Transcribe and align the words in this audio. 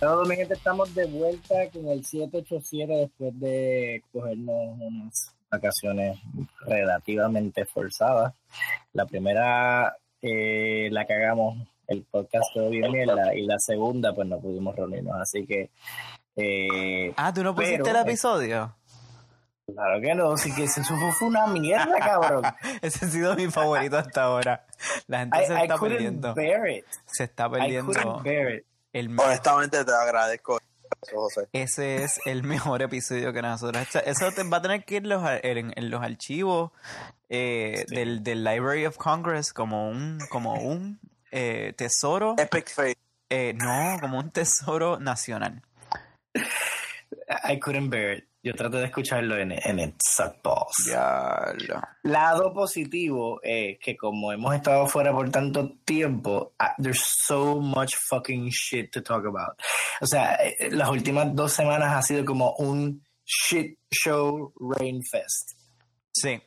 Todos 0.00 0.28
mi 0.28 0.36
gente 0.36 0.54
estamos 0.54 0.94
de 0.94 1.06
vuelta 1.06 1.56
con 1.72 1.88
el 1.88 2.04
787 2.04 2.92
después 2.92 3.40
de 3.40 4.00
cogernos 4.12 4.78
unas 4.78 5.34
vacaciones 5.50 6.18
relativamente 6.66 7.64
forzadas. 7.64 8.32
La 8.92 9.06
primera 9.06 9.96
eh, 10.22 10.88
la 10.92 11.04
cagamos, 11.04 11.66
el 11.88 12.04
podcast 12.04 12.44
quedó 12.54 12.70
bien 12.70 12.92
mierda, 12.92 13.34
y 13.34 13.44
la 13.44 13.58
segunda 13.58 14.14
pues 14.14 14.28
no 14.28 14.38
pudimos 14.38 14.76
reunirnos, 14.76 15.20
así 15.20 15.44
que... 15.44 15.70
Eh, 16.36 17.12
ah, 17.16 17.32
¿tú 17.34 17.42
no 17.42 17.52
pusiste 17.52 17.82
pero- 17.82 17.96
el 17.98 18.06
episodio? 18.06 18.76
Claro 19.66 20.00
que 20.00 20.14
no, 20.14 20.36
sí 20.36 20.54
que 20.54 20.64
eso 20.64 20.82
fue 21.18 21.28
una 21.28 21.46
mierda, 21.48 21.98
cabrón. 21.98 22.42
Ese 22.80 23.04
ha 23.04 23.08
sido 23.08 23.34
mi 23.34 23.48
favorito 23.48 23.98
hasta 23.98 24.22
ahora. 24.22 24.64
La 25.08 25.18
gente 25.18 25.42
I, 25.42 25.46
se 25.46 25.52
I 25.52 25.62
está 25.62 25.76
perdiendo. 25.78 26.34
Se 27.04 27.24
está 27.24 27.50
perdiendo 27.50 27.92
couldn't 27.92 28.22
bear 28.22 28.54
it. 28.54 28.64
El 28.98 29.18
Honestamente 29.18 29.84
te 29.84 29.92
agradezco 29.92 30.58
eso, 31.02 31.16
José. 31.16 31.48
Ese 31.52 32.02
es 32.04 32.20
el 32.26 32.42
mejor 32.42 32.82
episodio 32.82 33.32
que 33.32 33.42
nosotros. 33.42 33.82
Eso- 33.88 34.00
Eso 34.04 34.32
te- 34.32 34.42
va 34.44 34.56
a 34.58 34.62
tener 34.62 34.84
que 34.84 34.96
ir 34.96 35.02
en 35.04 35.08
los, 35.10 35.22
ar- 35.22 35.44
en, 35.44 35.72
en 35.76 35.90
los 35.90 36.02
archivos 36.02 36.72
eh, 37.28 37.84
del, 37.88 38.22
del 38.22 38.42
Library 38.44 38.86
of 38.86 38.96
Congress 38.96 39.52
como 39.52 39.88
un, 39.90 40.18
como 40.30 40.54
un 40.54 40.98
eh, 41.30 41.74
tesoro. 41.76 42.34
Epic 42.38 42.68
Fail. 42.70 42.96
eh, 43.30 43.52
no, 43.54 43.98
como 44.00 44.18
un 44.18 44.30
tesoro 44.30 44.98
nacional. 44.98 45.62
I 46.34 47.58
couldn't 47.60 47.90
bear 47.90 48.12
it. 48.18 48.27
Yo 48.40 48.54
traté 48.54 48.76
de 48.78 48.84
escucharlo 48.84 49.36
en, 49.36 49.50
en 49.52 49.78
el 49.80 49.94
lo. 51.66 51.80
Lado 52.04 52.52
positivo 52.54 53.40
es 53.42 53.78
que 53.80 53.96
como 53.96 54.32
hemos 54.32 54.54
estado 54.54 54.86
fuera 54.86 55.12
por 55.12 55.28
tanto 55.30 55.72
tiempo, 55.84 56.54
ah, 56.58 56.74
there's 56.80 57.02
so 57.26 57.56
much 57.60 57.94
fucking 58.08 58.48
shit 58.48 58.92
to 58.92 59.02
talk 59.02 59.26
about. 59.26 59.58
O 60.00 60.06
sea, 60.06 60.36
eh, 60.36 60.68
las 60.70 60.88
últimas 60.88 61.34
dos 61.34 61.52
semanas 61.52 61.92
ha 61.94 62.02
sido 62.02 62.24
como 62.24 62.54
un 62.58 63.04
shit 63.24 63.76
show 63.90 64.52
rain 64.60 65.02
fest. 65.02 65.58
Sí. 66.12 66.40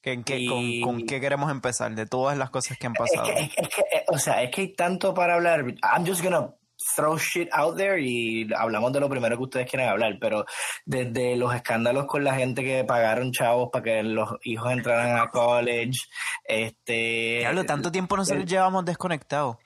¿Qué- 0.00 0.22
qué- 0.24 0.38
Y- 0.38 0.80
con, 0.80 0.94
con 0.98 1.06
qué 1.06 1.20
queremos 1.20 1.50
empezar? 1.50 1.94
De 1.94 2.06
todas 2.06 2.38
las 2.38 2.48
cosas 2.50 2.78
que 2.78 2.86
han 2.86 2.94
Es 2.94 2.98
pasado. 2.98 3.28
es 3.36 3.52
que- 3.54 3.60
es 3.62 3.68
que, 3.68 3.80
eh, 3.82 4.04
o 4.08 4.18
sea, 4.18 4.42
es 4.42 4.50
que 4.50 4.60
hay 4.62 4.74
tanto 4.74 5.12
para 5.12 5.34
hablar. 5.34 5.60
I'm 5.82 6.06
just 6.06 6.22
gonna 6.22 6.54
throw 6.96 7.18
shit 7.18 7.48
out 7.52 7.76
there 7.76 8.00
y 8.00 8.48
hablamos 8.56 8.92
de 8.92 9.00
lo 9.00 9.08
primero 9.08 9.36
que 9.36 9.42
ustedes 9.42 9.70
quieran 9.70 9.90
hablar, 9.90 10.16
pero 10.18 10.46
desde 10.84 11.36
los 11.36 11.54
escándalos 11.54 12.06
con 12.06 12.24
la 12.24 12.34
gente 12.34 12.64
que 12.64 12.82
pagaron 12.84 13.30
chavos 13.30 13.68
para 13.70 13.84
que 13.84 14.02
los 14.02 14.30
hijos 14.44 14.72
entraran 14.72 15.18
a 15.18 15.28
college, 15.28 16.00
este... 16.44 17.38
Diablo, 17.40 17.64
tanto 17.64 17.92
tiempo 17.92 18.16
nosotros 18.16 18.46
llevamos 18.46 18.84
desconectados. 18.84 19.58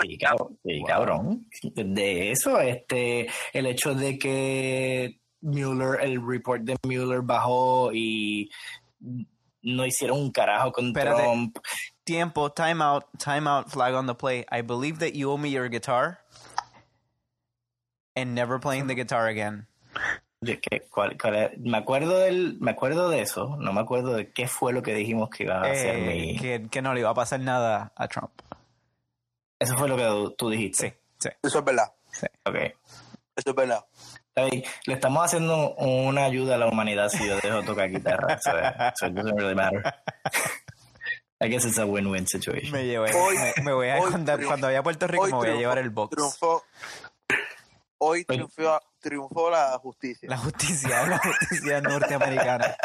Sí, 0.00 0.16
cabrón, 0.18 0.58
sí, 0.64 0.82
cabrón. 0.86 1.46
De 1.74 2.30
eso, 2.30 2.60
este, 2.60 3.28
el 3.52 3.66
hecho 3.66 3.94
de 3.94 4.18
que 4.18 5.20
Mueller, 5.40 6.00
el 6.00 6.20
report 6.26 6.62
de 6.62 6.76
Mueller 6.84 7.22
bajó 7.22 7.92
y 7.92 8.50
no 9.62 9.86
hicieron 9.86 10.18
un 10.18 10.32
carajo 10.32 10.72
con 10.72 10.86
Espérate. 10.88 11.22
Trump. 11.22 11.58
Tiempo, 12.04 12.50
time 12.50 12.82
out, 12.82 13.04
time 13.18 13.48
out, 13.48 13.68
flag 13.68 13.94
on 13.94 14.06
the 14.06 14.14
play. 14.14 14.44
I 14.50 14.62
believe 14.62 15.00
that 15.00 15.14
you 15.14 15.30
owe 15.30 15.38
me 15.38 15.50
your 15.50 15.68
guitar. 15.68 16.20
And 18.16 18.34
never 18.34 18.58
playing 18.58 18.88
the 18.88 18.94
guitar 18.94 19.28
again. 19.28 19.68
Que- 20.44 20.82
cuál- 20.90 21.16
cuál 21.20 21.52
me 21.58 21.78
acuerdo 21.78 22.18
del, 22.18 22.56
me 22.60 22.70
acuerdo 22.72 23.08
de 23.08 23.20
eso, 23.22 23.56
no 23.58 23.72
me 23.72 23.80
acuerdo 23.80 24.14
de 24.14 24.30
qué 24.32 24.48
fue 24.48 24.72
lo 24.72 24.82
que 24.82 24.94
dijimos 24.94 25.28
que 25.30 25.44
iba 25.44 25.56
a 25.60 25.62
hacer 25.70 25.96
Eh, 25.96 26.06
mi. 26.06 26.38
que, 26.38 26.66
que 26.70 26.82
no 26.82 26.92
le 26.94 27.00
iba 27.00 27.10
a 27.10 27.14
pasar 27.14 27.40
nada 27.40 27.92
a 27.96 28.08
Trump. 28.08 28.30
Eso 29.58 29.76
fue 29.76 29.88
lo 29.88 29.96
que 29.96 30.34
tú, 30.36 30.50
dijiste. 30.50 30.90
Sí, 31.18 31.28
sí. 31.30 31.36
Eso 31.42 31.58
es 31.60 31.64
verdad. 31.64 31.92
Ok. 32.44 32.54
Eso 33.36 33.50
es 33.50 33.54
verdad. 33.54 33.84
Le 34.36 34.92
estamos 34.94 35.24
haciendo 35.24 35.74
una 35.76 36.24
ayuda 36.24 36.56
a 36.56 36.58
la 36.58 36.66
humanidad 36.66 37.08
si 37.08 37.26
yo 37.26 37.36
dejo 37.40 37.62
tocar 37.62 37.88
guitarra. 37.90 38.38
So, 38.40 38.50
so 38.96 39.06
it 39.06 39.14
doesn't 39.14 39.36
really 39.38 39.54
matter. 39.54 39.82
I 41.40 41.48
guess 41.48 41.64
it's 41.66 41.78
a 41.78 41.84
win-win 41.86 42.26
situation. 42.26 42.72
Me 42.72 42.84
llevé. 42.86 43.10
Hoy- 43.14 43.36
me, 43.36 43.62
me 43.64 43.72
voy 43.72 43.88
a, 43.88 43.96
hoy 44.00 44.10
cuando, 44.10 44.38
cuando 44.46 44.66
vaya 44.68 44.78
a 44.78 44.82
Puerto 44.82 45.06
Rico 45.06 45.26
me 45.26 45.32
voy 45.32 45.48
a 45.50 45.54
llevar 45.54 45.78
el 45.78 45.90
box. 45.90 46.16
Triunfó. 46.16 46.64
Hoy 47.98 48.24
triunfó, 48.24 48.80
triunfó 49.00 49.50
la 49.50 49.78
justicia. 49.78 50.28
La 50.28 50.36
justicia, 50.36 51.06
la 51.08 51.18
justicia 51.18 51.80
norteamericana. 51.80 52.76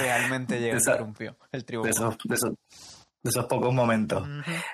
Realmente 0.00 0.60
llegó, 0.60 0.76
Esa- 0.76 0.94
triunfó. 0.96 1.22
El 1.52 1.60
de 1.60 1.62
triunfo. 1.62 1.88
esos, 1.88 2.16
de 2.24 2.34
esos, 2.34 2.50
de 3.22 3.30
esos 3.30 3.46
pocos 3.46 3.72
momentos. 3.72 4.26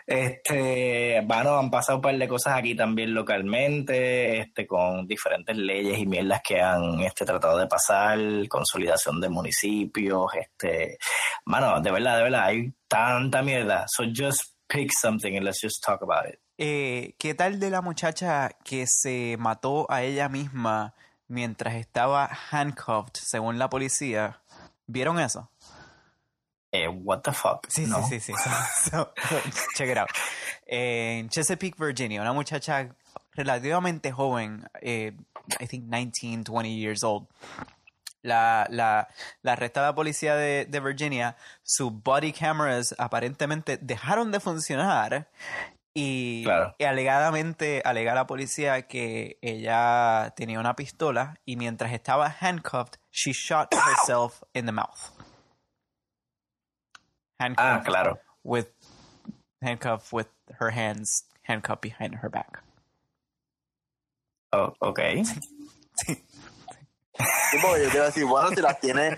Este, 0.06 1.20
bueno, 1.24 1.56
han 1.58 1.70
pasado 1.70 1.98
un 1.98 2.02
par 2.02 2.18
de 2.18 2.26
cosas 2.28 2.54
aquí 2.56 2.74
también 2.74 3.14
localmente, 3.14 4.40
este, 4.40 4.66
con 4.66 5.06
diferentes 5.06 5.56
leyes 5.56 5.98
y 5.98 6.06
mierdas 6.06 6.40
que 6.42 6.60
han 6.60 6.98
este, 7.00 7.24
tratado 7.24 7.58
de 7.58 7.66
pasar, 7.68 8.18
consolidación 8.48 9.20
de 9.20 9.28
municipios, 9.28 10.26
este, 10.34 10.98
mano, 11.44 11.80
de 11.80 11.92
verdad, 11.92 12.16
de 12.18 12.22
verdad, 12.24 12.44
hay 12.46 12.72
tanta 12.88 13.42
mierda. 13.42 13.86
So 13.88 14.02
just 14.12 14.42
pick 14.66 14.90
something 15.00 15.36
and 15.36 15.44
let's 15.44 15.60
just 15.62 15.80
talk 15.84 16.02
about 16.02 16.26
it. 16.28 16.40
Eh, 16.62 17.14
¿Qué 17.18 17.32
tal 17.34 17.58
de 17.58 17.70
la 17.70 17.80
muchacha 17.80 18.50
que 18.64 18.86
se 18.86 19.36
mató 19.38 19.86
a 19.90 20.02
ella 20.02 20.28
misma 20.28 20.94
mientras 21.26 21.74
estaba 21.76 22.28
handcuffed, 22.50 23.14
según 23.14 23.58
la 23.58 23.70
policía? 23.70 24.42
¿Vieron 24.86 25.18
eso? 25.18 25.50
Eh, 26.70 26.86
what 26.86 27.22
the 27.22 27.32
fuck? 27.32 27.66
Sí, 27.68 27.86
No. 27.86 28.06
sí, 28.06 28.20
sí, 28.20 28.34
sí. 28.36 28.50
So, 28.90 29.10
check 29.74 29.88
it 29.90 29.96
out. 29.96 30.10
En 30.66 31.30
Chesapeake, 31.30 31.78
Virginia, 31.78 32.20
una 32.20 32.34
muchacha 32.34 32.94
relativamente 33.32 34.12
joven, 34.12 34.68
eh, 34.82 35.16
I 35.60 35.66
think 35.66 35.84
19, 35.90 36.44
20 36.44 36.68
years 36.68 37.02
old. 37.02 37.26
La, 38.22 38.66
la, 38.68 39.08
la 39.40 39.52
arresta 39.54 39.80
la 39.80 39.94
policía 39.94 40.36
de, 40.36 40.66
de 40.66 40.80
Virginia. 40.80 41.36
Sus 41.62 41.90
body 41.90 42.34
cameras 42.34 42.94
aparentemente 42.98 43.78
dejaron 43.78 44.30
de 44.30 44.40
funcionar. 44.40 45.26
Y, 45.94 46.44
Claro. 46.44 46.74
y 46.78 46.84
alegadamente 46.84 47.82
alega 47.84 48.14
la 48.14 48.26
policía 48.26 48.82
que 48.86 49.38
ella 49.42 50.32
tenía 50.36 50.60
una 50.60 50.76
pistola 50.76 51.40
y 51.44 51.56
mientras 51.56 51.92
estaba 51.92 52.28
handcuffed, 52.40 52.96
she 53.10 53.32
shot 53.32 53.74
herself 53.74 54.42
in 54.54 54.66
the 54.66 54.72
mouth. 54.72 55.10
Handcuffed 57.40 57.80
Ah, 57.80 57.82
claro. 57.84 58.18
with 58.44 58.68
handcuffed 59.62 60.12
with 60.12 60.28
her 60.60 60.70
hands 60.70 61.26
handcuffed 61.42 61.80
behind 61.82 62.16
her 62.22 62.30
back. 62.30 62.62
Oh, 64.52 64.74
ok. 64.80 65.00
Sí, 67.50 67.58
porque 67.60 67.82
yo 67.84 67.90
te 67.90 67.96
iba 67.96 68.04
a 68.04 68.06
decir, 68.06 68.24
bueno, 68.24 68.48
si 68.50 68.60
las 68.62 68.80
tiene 68.80 69.16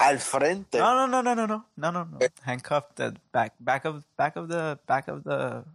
al 0.00 0.18
frente. 0.18 0.78
No, 0.78 0.94
no, 0.94 1.06
no, 1.06 1.22
no, 1.22 1.34
no, 1.34 1.46
no, 1.46 1.66
no, 1.76 1.92
no, 1.92 2.04
no. 2.04 2.18
Handcuffed 2.42 3.00
at 3.00 3.14
back, 3.32 3.54
back 3.60 3.84
of, 3.84 4.04
back 4.16 4.36
of 4.36 4.48
the, 4.48 4.78
back 4.86 5.08
of 5.08 5.22
the, 5.24 5.64
back 5.64 5.64
of 5.64 5.64
the 5.64 5.64
body. 5.64 5.66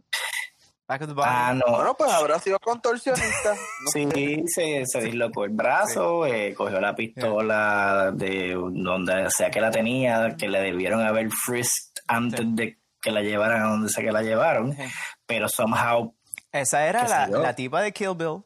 Ah, 0.88 1.54
no. 1.54 1.72
Bueno, 1.76 1.96
pues 1.98 2.12
habrá 2.12 2.38
sido 2.40 2.60
contorsionista. 2.60 3.54
No 3.54 3.92
Sí, 3.92 4.44
se, 4.48 4.86
se 4.86 5.02
dislocó 5.02 5.46
el 5.46 5.52
brazo, 5.52 6.26
eh, 6.28 6.54
cogió 6.54 6.80
la 6.80 6.96
pistola 6.96 8.12
de 8.14 8.54
donde 8.54 9.30
sea 9.32 9.50
que 9.50 9.62
la 9.62 9.72
tenía, 9.72 10.36
que 10.38 10.48
le 10.48 10.62
debieron 10.62 11.02
haber 11.02 11.30
frisked 11.32 12.04
antes 12.08 12.42
Sí. 12.42 12.52
de 12.54 12.80
que 13.02 13.12
la 13.12 13.22
llevaran 13.22 13.62
a 13.64 13.66
donde 13.70 13.90
sea 13.90 14.04
que 14.04 14.12
la 14.12 14.22
llevaron, 14.22 14.74
Sí. 14.76 14.84
pero 15.26 15.50
somehow, 15.50 16.14
Esa 16.52 16.86
era 16.86 17.08
la, 17.08 17.28
la 17.28 17.54
tipa 17.56 17.82
de 17.82 17.92
Kill 17.92 18.16
Bill, 18.16 18.44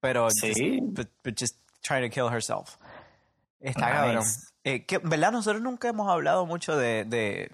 pero 0.00 0.28
Sí. 0.30 0.48
just, 0.48 0.96
but, 0.96 1.08
but 1.24 1.38
just 1.38 1.56
trying 1.82 2.02
to 2.08 2.12
kill 2.12 2.28
herself. 2.32 2.76
Está 3.60 3.86
Nice. 3.86 3.92
cabrón. 3.92 4.24
Eh, 4.64 4.84
que, 4.84 4.98
¿Verdad? 4.98 5.32
Nosotros 5.32 5.62
nunca 5.62 5.88
hemos 5.88 6.10
hablado 6.10 6.44
mucho 6.46 6.76
de, 6.76 7.04
de 7.04 7.50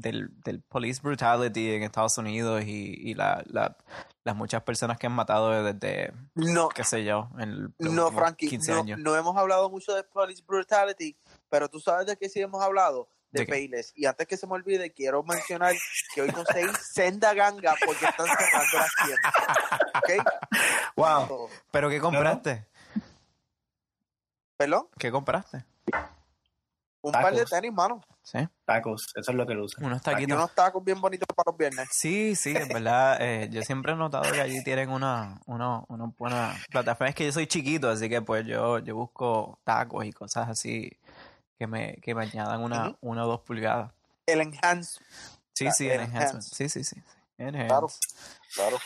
del, 0.00 0.30
del 0.42 0.60
police 0.62 1.00
brutality 1.02 1.72
en 1.74 1.82
Estados 1.82 2.16
Unidos 2.18 2.62
y, 2.64 2.94
y 2.98 3.14
la, 3.14 3.42
la- 3.46 3.76
las 4.24 4.36
muchas 4.36 4.62
personas 4.62 4.98
que 4.98 5.06
han 5.06 5.12
matado 5.14 5.62
desde, 5.64 6.12
No, 6.34 6.68
qué 6.68 6.84
sé 6.84 7.04
yo, 7.04 7.30
en 7.38 7.72
los 7.78 7.92
no, 7.94 8.12
Frankie, 8.12 8.48
15 8.48 8.72
no, 8.72 8.78
años. 8.80 8.98
no 8.98 9.16
hemos 9.16 9.36
hablado 9.36 9.70
mucho 9.70 9.94
de 9.94 10.02
police 10.04 10.42
brutality, 10.46 11.16
pero 11.48 11.68
tú 11.70 11.80
sabes 11.80 12.06
de 12.06 12.16
qué 12.18 12.28
sí 12.28 12.38
hemos 12.40 12.62
hablado, 12.62 13.08
de, 13.30 13.40
¿De? 13.40 13.46
Payless. 13.46 13.92
Y 13.96 14.04
antes 14.06 14.26
que 14.26 14.36
se 14.36 14.46
me 14.46 14.52
olvide, 14.54 14.92
quiero 14.92 15.22
mencionar 15.22 15.74
que 16.14 16.20
hoy 16.22 16.30
conseguí 16.32 16.68
senda 16.92 17.32
ganga 17.32 17.74
porque 17.86 18.04
están 18.04 18.26
cerrando 18.26 18.76
las 18.78 18.90
tiendas. 19.06 19.34
¿Ok? 19.94 20.26
wow, 20.96 21.48
¿Pero 21.70 21.88
qué 21.88 21.98
compraste? 22.00 22.66
¿Perdón? 24.58 24.88
¿Qué 24.98 25.10
compraste? 25.10 25.64
Un 27.02 27.12
Tacos. 27.12 27.30
par 27.30 27.38
de 27.38 27.44
tenis, 27.46 27.72
mano. 27.72 28.02
¿Sí? 28.22 28.38
tacos, 28.66 29.06
eso 29.16 29.30
es 29.30 29.36
lo 29.36 29.46
que 29.46 29.54
lo 29.54 29.64
usan. 29.64 29.84
Unos 29.84 29.98
Aquí 30.00 30.10
taquitos. 30.12 30.36
unos 30.36 30.54
tacos 30.54 30.84
bien 30.84 31.00
bonitos 31.00 31.26
para 31.34 31.50
los 31.50 31.56
viernes. 31.58 31.88
Sí, 31.92 32.36
sí, 32.36 32.54
es 32.54 32.68
verdad. 32.68 33.16
eh, 33.20 33.48
yo 33.50 33.62
siempre 33.62 33.92
he 33.92 33.96
notado 33.96 34.30
que 34.30 34.40
allí 34.40 34.62
tienen 34.62 34.90
una, 34.90 35.40
una, 35.46 35.82
una 35.88 36.04
buena 36.18 36.54
plataforma. 36.70 37.08
Es 37.08 37.14
que 37.14 37.24
yo 37.24 37.32
soy 37.32 37.46
chiquito, 37.46 37.88
así 37.88 38.08
que 38.08 38.20
pues 38.20 38.46
yo, 38.46 38.78
yo 38.80 38.94
busco 38.94 39.58
tacos 39.64 40.04
y 40.04 40.12
cosas 40.12 40.48
así 40.50 40.90
que 41.58 41.66
me, 41.66 41.94
que 42.02 42.14
me 42.14 42.24
añadan 42.24 42.60
una, 42.60 42.94
una 43.00 43.24
o 43.24 43.28
dos 43.28 43.40
pulgadas. 43.40 43.90
El 44.26 44.42
enhance. 44.42 45.00
Sí, 45.54 45.70
sí, 45.72 45.86
el 45.86 45.92
el 45.92 46.00
enhancement. 46.02 46.30
enhance. 46.32 46.54
Sí, 46.54 46.68
sí, 46.68 46.84
sí. 46.84 46.94
sí. 46.96 47.02
Enhance. 47.38 47.66
Claro, 47.68 47.88
claro. 48.54 48.76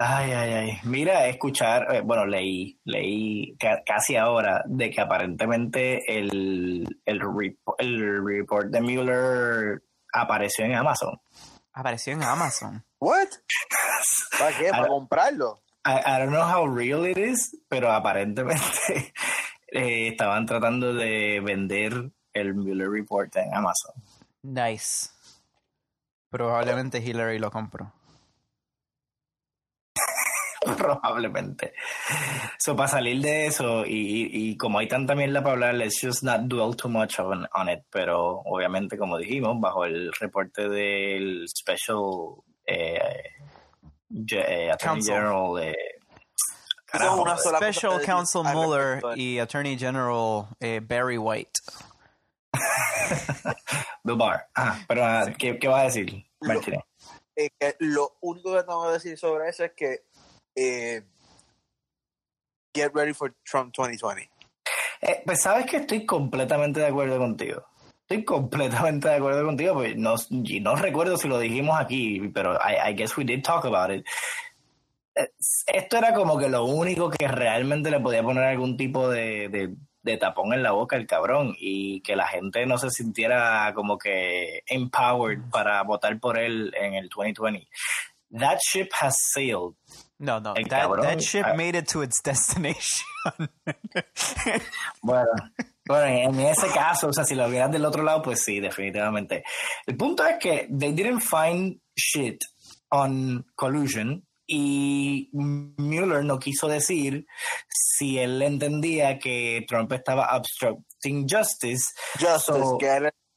Ay, 0.00 0.30
ay, 0.30 0.52
ay. 0.52 0.78
Mira, 0.84 1.26
escuchar, 1.26 1.92
eh, 1.92 2.00
bueno, 2.02 2.24
leí, 2.24 2.80
leí 2.84 3.56
ca- 3.58 3.82
casi 3.84 4.14
ahora 4.16 4.62
de 4.66 4.90
que 4.90 5.00
aparentemente 5.00 6.00
el, 6.16 6.86
el, 7.04 7.20
repo- 7.20 7.74
el 7.78 8.24
report 8.24 8.68
de 8.70 8.80
Mueller 8.80 9.82
apareció 10.12 10.64
en 10.64 10.76
Amazon. 10.76 11.20
Apareció 11.72 12.12
en 12.12 12.22
Amazon. 12.22 12.84
¿What? 13.00 13.26
¿Para 14.38 14.56
qué? 14.56 14.70
¿Para 14.70 14.86
comprarlo? 14.86 15.62
I, 15.84 15.94
I 16.06 16.18
don't 16.20 16.30
know 16.30 16.42
how 16.44 16.66
real 16.68 17.04
it 17.04 17.18
is, 17.18 17.56
pero 17.68 17.90
aparentemente 17.90 18.62
eh, 19.72 20.08
estaban 20.08 20.46
tratando 20.46 20.94
de 20.94 21.40
vender 21.40 22.10
el 22.34 22.54
Mueller 22.54 22.88
report 22.88 23.34
en 23.36 23.52
Amazon. 23.52 23.94
Nice. 24.42 25.10
Probablemente 26.30 26.98
Hillary 26.98 27.38
lo 27.40 27.50
compró. 27.50 27.92
Probablemente. 30.76 31.72
So, 32.58 32.74
para 32.76 32.88
salir 32.88 33.20
de 33.22 33.46
eso, 33.46 33.84
y, 33.86 33.90
y- 33.92 34.50
y 34.50 34.56
como 34.56 34.78
hay 34.78 34.88
tanta 34.88 35.14
mierda 35.14 35.42
para 35.42 35.52
hablar, 35.54 35.74
let's 35.74 35.98
just 36.00 36.22
not 36.22 36.42
dwell 36.48 36.74
too 36.76 36.88
much 36.88 37.18
on, 37.18 37.46
on 37.54 37.68
it. 37.68 37.80
Pero 37.90 38.42
obviamente, 38.44 38.96
como 38.98 39.16
dijimos, 39.18 39.60
bajo 39.60 39.84
el 39.84 40.12
reporte 40.12 40.68
del 40.68 41.46
Special 41.48 42.42
eh, 42.66 42.98
eh, 44.30 44.70
Attorney. 44.70 45.02
General 45.04 45.74
una 47.20 47.36
sola 47.36 47.58
cosa 47.58 47.72
Special 47.72 48.00
Counsel 48.02 48.42
Mueller 48.44 49.02
y 49.16 49.38
Attorney 49.38 49.78
General 49.78 50.46
eh, 50.60 50.80
Barry 50.82 51.18
White. 51.18 51.52
Barr. 54.04 54.46
Ah, 54.54 54.78
pero, 54.88 55.04
ah, 55.04 55.26
¿qué, 55.38 55.58
¿qué 55.58 55.68
vas 55.68 55.80
a 55.80 55.84
decir, 55.84 56.24
Lo- 56.40 56.54
Martínez? 56.54 56.80
eh, 57.36 57.50
que 57.58 57.76
lo 57.80 58.16
único 58.22 58.54
que 58.54 58.62
tengo 58.62 58.86
que 58.86 58.92
decir 58.94 59.18
sobre 59.18 59.48
eso 59.50 59.64
es 59.64 59.72
que 59.76 59.98
eh, 60.58 61.02
get 62.74 62.92
ready 62.94 63.14
for 63.14 63.34
Trump 63.44 63.72
2020. 63.74 64.28
Eh, 65.00 65.22
pues 65.24 65.42
sabes 65.42 65.66
que 65.66 65.78
estoy 65.78 66.04
completamente 66.04 66.80
de 66.80 66.86
acuerdo 66.86 67.18
contigo. 67.18 67.64
Estoy 68.08 68.24
completamente 68.24 69.08
de 69.08 69.16
acuerdo 69.16 69.44
contigo, 69.44 69.74
pues 69.74 69.96
no, 69.96 70.14
no 70.30 70.76
recuerdo 70.76 71.16
si 71.18 71.28
lo 71.28 71.38
dijimos 71.38 71.78
aquí, 71.78 72.20
pero 72.32 72.54
I, 72.54 72.90
I 72.90 72.94
guess 72.94 73.16
we 73.16 73.24
did 73.24 73.42
talk 73.42 73.64
about 73.66 73.90
it. 73.90 74.04
Eh, 75.14 75.30
Esto 75.66 75.98
era 75.98 76.14
como 76.14 76.38
que 76.38 76.48
lo 76.48 76.64
único 76.64 77.10
que 77.10 77.28
realmente 77.28 77.90
le 77.90 78.00
podía 78.00 78.22
poner 78.22 78.44
algún 78.44 78.76
tipo 78.76 79.08
de, 79.08 79.48
de, 79.50 79.74
de 80.02 80.16
tapón 80.16 80.54
en 80.54 80.62
la 80.62 80.72
boca 80.72 80.96
al 80.96 81.06
cabrón 81.06 81.54
y 81.58 82.00
que 82.00 82.16
la 82.16 82.26
gente 82.26 82.64
no 82.66 82.78
se 82.78 82.90
sintiera 82.90 83.72
como 83.74 83.98
que 83.98 84.62
empowered 84.66 85.42
para 85.50 85.82
votar 85.82 86.18
por 86.18 86.38
él 86.38 86.72
en 86.80 86.94
el 86.94 87.08
2020. 87.08 87.68
That 88.32 88.60
ship 88.60 88.90
has 89.00 89.16
sailed. 89.32 89.74
No, 90.20 90.38
no. 90.38 90.54
That, 90.54 90.68
cabrón, 90.68 91.02
that 91.02 91.22
ship 91.22 91.46
ah. 91.46 91.54
made 91.54 91.74
it 91.74 91.88
to 91.88 92.02
its 92.02 92.20
destination. 92.22 93.06
Bueno, 95.02 95.30
bueno, 95.86 96.06
en 96.06 96.40
ese 96.40 96.68
caso, 96.68 97.08
o 97.08 97.12
sea, 97.12 97.24
si 97.24 97.34
lo 97.34 97.48
vieras 97.48 97.70
del 97.70 97.84
otro 97.84 98.02
lado, 98.02 98.22
pues 98.22 98.42
sí, 98.42 98.60
definitivamente. 98.60 99.44
El 99.86 99.96
punto 99.96 100.26
es 100.26 100.38
que 100.38 100.68
they 100.70 100.92
didn't 100.92 101.20
find 101.20 101.80
shit 101.96 102.44
on 102.90 103.46
collusion 103.54 104.26
y 104.46 105.28
Mueller 105.32 106.24
no 106.24 106.38
quiso 106.38 106.68
decir 106.68 107.26
si 107.68 108.18
él 108.18 108.40
entendía 108.42 109.18
que 109.18 109.64
Trump 109.68 109.92
estaba 109.92 110.34
obstructing 110.36 111.26
justice. 111.28 111.86
Justice, 112.18 112.58
So- 112.58 112.78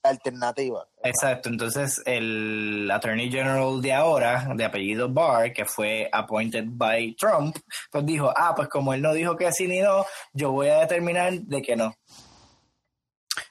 alternativa. 0.03 0.87
Exacto, 1.03 1.49
entonces 1.49 2.01
el 2.05 2.89
Attorney 2.91 3.31
General 3.31 3.81
de 3.81 3.93
ahora, 3.93 4.47
de 4.55 4.65
apellido 4.65 5.09
Barr, 5.09 5.53
que 5.53 5.65
fue 5.65 6.09
appointed 6.11 6.65
by 6.67 7.15
Trump, 7.15 7.57
pues 7.91 8.05
dijo, 8.05 8.33
ah, 8.35 8.53
pues 8.55 8.67
como 8.67 8.93
él 8.93 9.01
no 9.01 9.13
dijo 9.13 9.35
que 9.35 9.51
sí 9.51 9.67
ni 9.67 9.79
no, 9.79 10.05
yo 10.33 10.51
voy 10.51 10.67
a 10.69 10.79
determinar 10.79 11.33
de 11.33 11.61
que 11.61 11.75
no. 11.75 11.95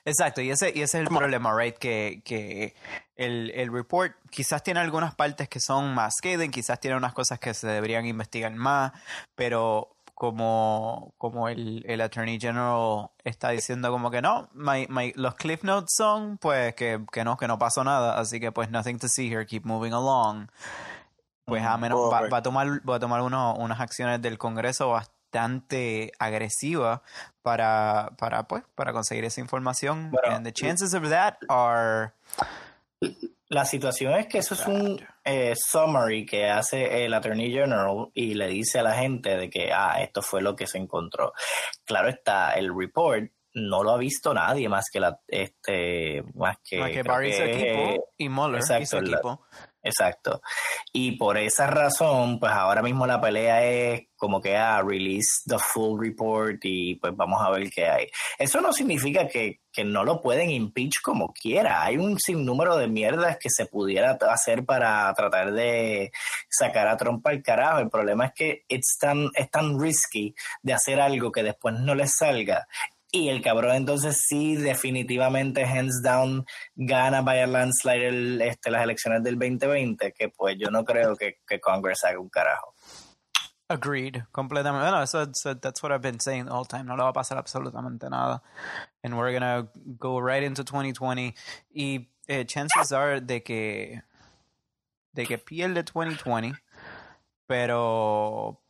Exacto, 0.05 0.41
y 0.41 0.50
ese, 0.50 0.70
y 0.75 0.82
ese 0.82 0.99
es 0.99 1.08
el 1.08 1.08
problema, 1.08 1.56
right? 1.56 1.76
Que, 1.76 2.23
que 2.25 2.75
el, 3.17 3.50
el 3.55 3.73
report 3.73 4.14
quizás 4.31 4.62
tiene 4.62 4.81
algunas 4.81 5.14
partes 5.14 5.49
que 5.49 5.61
son 5.61 5.94
más 5.94 6.17
scathing, 6.17 6.50
quizás 6.50 6.81
tiene 6.81 6.97
unas 6.97 7.12
cosas 7.12 7.38
que 7.38 7.52
se 7.55 7.67
deberían 7.67 8.06
investigar 8.06 8.52
más, 8.55 8.93
pero 9.35 9.97
como, 10.20 11.14
como 11.17 11.49
el, 11.49 11.82
el 11.88 12.02
Attorney 12.02 12.38
General 12.38 13.08
está 13.25 13.49
diciendo 13.49 13.90
como 13.90 14.11
que 14.11 14.20
no, 14.20 14.50
my- 14.52 14.87
my- 14.90 15.14
los 15.17 15.34
cliff 15.34 15.64
notes 15.64 15.94
son 15.96 16.37
pues 16.37 16.75
que, 16.75 17.02
que 17.11 17.25
no, 17.25 17.38
que 17.38 17.49
no 17.49 17.58
pasó 17.58 17.82
nada, 17.84 18.19
así 18.20 18.38
que 18.38 18.52
pues 18.52 18.70
nothing 18.70 18.99
to 18.99 19.08
see 19.08 19.32
here, 19.32 19.46
keep 19.46 19.64
moving 19.64 19.94
along. 19.94 20.49
Pues 21.46 21.64
a 21.64 21.78
menos 21.78 21.99
va, 21.99 22.19
Correcto. 22.19 22.32
va 22.34 22.37
a 22.38 22.43
tomar, 22.43 22.67
va 22.87 22.96
a 22.96 23.00
tomar 23.00 23.22
uno- 23.22 23.55
unas 23.55 23.81
acciones 23.81 24.20
del 24.20 24.37
Congreso 24.37 24.90
bastante 24.90 26.12
agresivas 26.19 27.00
para, 27.40 28.11
para, 28.19 28.43
pues, 28.43 28.62
para 28.75 28.93
conseguir 28.93 29.25
esa 29.25 29.40
información. 29.40 30.11
Bueno, 30.11 30.37
And 30.37 30.44
the 30.44 30.52
chances 30.52 30.93
of 30.93 31.08
that 31.08 31.37
are 31.49 32.12
La 33.50 33.64
situación 33.64 34.14
es 34.14 34.29
que 34.29 34.38
eso 34.38 34.55
es 34.55 34.64
un 34.67 35.05
eh, 35.25 35.55
summary 35.56 36.25
que 36.25 36.49
hace 36.49 37.05
el 37.05 37.12
Attorney 37.12 37.50
General 37.50 38.08
y 38.14 38.35
le 38.35 38.47
dice 38.47 38.79
a 38.79 38.85
la 38.85 38.94
gente 38.94 39.37
de 39.37 39.50
que, 39.50 39.73
ah, 39.73 40.00
esto 40.00 40.23
fue 40.23 40.41
lo 40.41 40.55
que 40.55 40.69
se 40.69 40.79
encontró. 40.79 41.32
Claro 41.85 42.08
está, 42.08 42.52
el 42.52 42.73
report 42.73 43.32
no 43.55 43.82
lo 43.82 43.91
ha 43.91 43.99
visto 43.99 44.32
nadie 44.32 44.69
más 44.69 44.87
que 44.93 45.00
la, 45.00 45.20
este, 45.26 46.23
más 46.35 46.58
que, 46.62 46.79
más 46.79 46.91
que 46.91 47.00
creo 47.00 47.12
Barry 47.12 47.31
y 47.31 47.32
su 47.32 47.43
que, 47.43 47.52
equipo 47.52 48.05
y 48.17 48.29
Mueller 48.29 48.62
y 48.81 48.87
su 48.87 48.99
equipo. 48.99 49.44
Exacto. 49.82 50.43
Y 50.93 51.12
por 51.12 51.38
esa 51.38 51.67
razón, 51.67 52.38
pues 52.38 52.53
ahora 52.53 52.82
mismo 52.82 53.06
la 53.06 53.21
pelea 53.21 53.65
es 53.65 54.09
como 54.17 54.41
que 54.41 54.55
ah, 54.55 54.82
release 54.82 55.43
the 55.47 55.59
full 55.59 55.99
report 55.99 56.59
y 56.65 56.97
pues 56.97 57.17
vamos 57.17 57.41
a 57.43 57.50
ver 57.50 57.71
qué 57.71 57.88
hay. 57.88 58.06
Eso 58.38 58.61
no 58.61 58.73
significa 58.75 59.27
que, 59.27 59.61
que 59.73 59.82
no 59.82 60.05
lo 60.05 60.21
pueden 60.21 60.50
impeach 60.50 61.00
como 61.00 61.32
quiera. 61.32 61.82
Hay 61.82 61.97
un 61.97 62.19
sinnúmero 62.19 62.77
de 62.77 62.88
mierdas 62.88 63.38
que 63.38 63.49
se 63.49 63.65
pudiera 63.65 64.19
hacer 64.31 64.67
para 64.67 65.12
tratar 65.15 65.53
de 65.53 66.12
sacar 66.50 66.87
a 66.88 66.99
Trump 66.99 67.26
al 67.26 67.43
carajo. 67.43 67.79
El 67.79 67.88
problema 67.88 68.26
es 68.26 68.33
que 68.35 68.65
it's 68.69 68.99
tan, 69.00 69.31
es 69.35 69.50
tan 69.50 69.81
risky 69.81 70.35
de 70.62 70.75
hacer 70.75 71.00
algo 71.00 71.33
que 71.33 71.43
después 71.43 71.75
no 71.81 71.94
les 71.94 72.15
salga. 72.15 72.67
Y 73.12 73.29
el 73.29 73.43
cabrón 73.43 73.75
entonces 73.75 74.25
sí 74.29 74.55
definitivamente 74.55 75.64
hands 75.64 76.00
down 76.02 76.45
gana 76.76 77.23
by 77.23 77.40
a 77.40 77.47
landslide 77.47 78.07
el- 78.09 78.40
este, 78.43 78.71
las 78.71 78.85
elecciones 78.85 79.23
del 79.25 79.37
2020, 79.38 80.12
que 80.12 80.29
pues 80.29 80.57
yo 80.59 80.71
no 80.71 80.85
creo 80.85 81.17
que, 81.17 81.38
que 81.47 81.59
Congress 81.61 82.05
haga 82.05 82.21
un 82.21 82.29
carajo. 82.29 82.75
Agreed, 83.69 84.23
completamente. 84.33 84.88
Bueno, 84.88 85.02
eso, 85.02 85.23
eso- 85.23 85.57
that's 85.59 85.83
what 85.83 85.93
I've 85.93 86.02
been 86.02 86.21
saying 86.21 86.49
whole 86.49 86.64
time. 86.67 86.85
No 86.85 86.97
le 86.97 87.02
va 87.02 87.11
a 87.11 87.12
pasar 87.12 87.37
absolutamente 87.38 88.09
nada. 88.11 88.43
And 89.02 89.14
we're 89.17 89.33
gonna 89.33 89.69
go 89.99 90.21
right 90.21 90.43
into 90.45 90.62
2020. 90.64 91.35
Y 91.75 92.09
eh, 92.29 92.45
chances 92.47 92.93
are 92.93 93.21
de 93.21 93.43
que 93.43 94.02
de 95.12 95.26
que 95.26 95.38
pierde 95.38 95.83
2020, 95.83 96.57
pero 97.49 98.61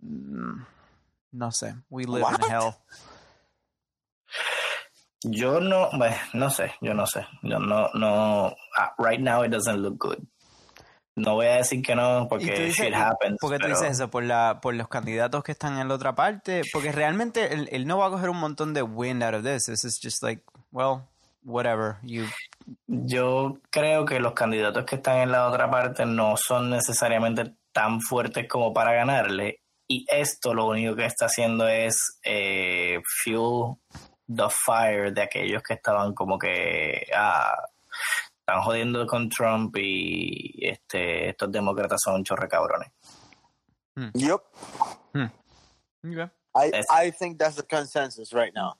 mm, 0.00 0.62
no 1.34 1.50
sé. 1.52 1.74
We 1.90 2.04
live 2.04 2.22
What? 2.22 2.40
in 2.44 2.50
hell. 2.50 2.74
Yo 5.22 5.60
no, 5.60 5.88
bueno, 5.96 6.16
no 6.34 6.50
sé, 6.50 6.72
yo 6.82 6.92
no 6.92 7.06
sé. 7.06 7.26
Yo 7.42 7.58
no, 7.58 7.88
no, 7.94 8.54
ah, 8.78 8.94
right 8.98 9.20
now 9.20 9.42
it 9.42 9.50
doesn't 9.50 9.80
look 9.80 9.96
good. 9.98 10.18
No 11.16 11.34
voy 11.34 11.46
a 11.46 11.56
decir 11.56 11.80
que 11.82 11.94
no 11.94 12.26
porque 12.28 12.46
dices- 12.46 12.74
shit 12.76 12.92
happens. 12.94 13.38
¿Por 13.40 13.52
qué 13.52 13.58
tú 13.58 13.68
dices 13.68 13.90
eso? 13.92 14.10
¿Por, 14.10 14.24
la, 14.24 14.58
¿Por 14.60 14.74
los 14.74 14.88
candidatos 14.88 15.42
que 15.44 15.52
están 15.52 15.78
en 15.78 15.88
la 15.88 15.94
otra 15.94 16.14
parte? 16.14 16.62
Porque 16.72 16.92
realmente 16.92 17.54
él, 17.54 17.68
él 17.72 17.86
no 17.86 17.98
va 17.98 18.06
a 18.06 18.10
coger 18.10 18.28
un 18.30 18.38
montón 18.38 18.74
de 18.74 18.82
wind 18.82 19.22
out 19.22 19.34
of 19.34 19.44
this. 19.44 19.64
This 19.66 19.84
is 19.84 19.98
just 20.02 20.22
like, 20.22 20.42
well, 20.72 21.02
whatever. 21.44 21.96
You 22.02 22.24
Yo 22.88 23.58
creo 23.70 24.04
que 24.04 24.18
los 24.18 24.32
candidatos 24.34 24.84
que 24.84 24.96
están 24.96 25.18
en 25.18 25.30
la 25.30 25.46
otra 25.48 25.70
parte 25.70 26.04
no 26.04 26.36
son 26.36 26.68
necesariamente 26.70 27.54
tan 27.72 28.00
fuertes 28.00 28.46
como 28.48 28.74
para 28.74 28.92
ganarle. 28.92 29.60
Y 29.86 30.06
esto 30.08 30.54
lo 30.54 30.66
único 30.68 30.96
que 30.96 31.04
está 31.06 31.26
haciendo 31.26 31.68
es 31.68 32.18
eh, 32.24 33.00
fuel 33.22 33.76
the 34.26 34.48
fire 34.48 35.12
de 35.12 35.22
aquellos 35.22 35.62
que 35.62 35.74
estaban 35.74 36.14
como 36.14 36.38
que 36.38 37.06
ah, 37.14 37.54
están 38.40 38.62
jodiendo 38.62 39.06
con 39.06 39.28
Trump 39.28 39.76
y 39.76 40.66
este 40.66 41.28
estos 41.30 41.52
demócratas 41.52 42.00
son 42.02 42.24
chorre 42.24 42.48
cabrones. 42.48 42.88
Yup. 44.14 44.42
Okay. 46.02 46.28
I, 46.56 46.70
Es- 46.72 46.86
I 46.90 47.10
think 47.12 47.38
that's 47.38 47.56
the 47.56 47.62
consensus 47.62 48.32
right 48.32 48.52
now. 48.54 48.74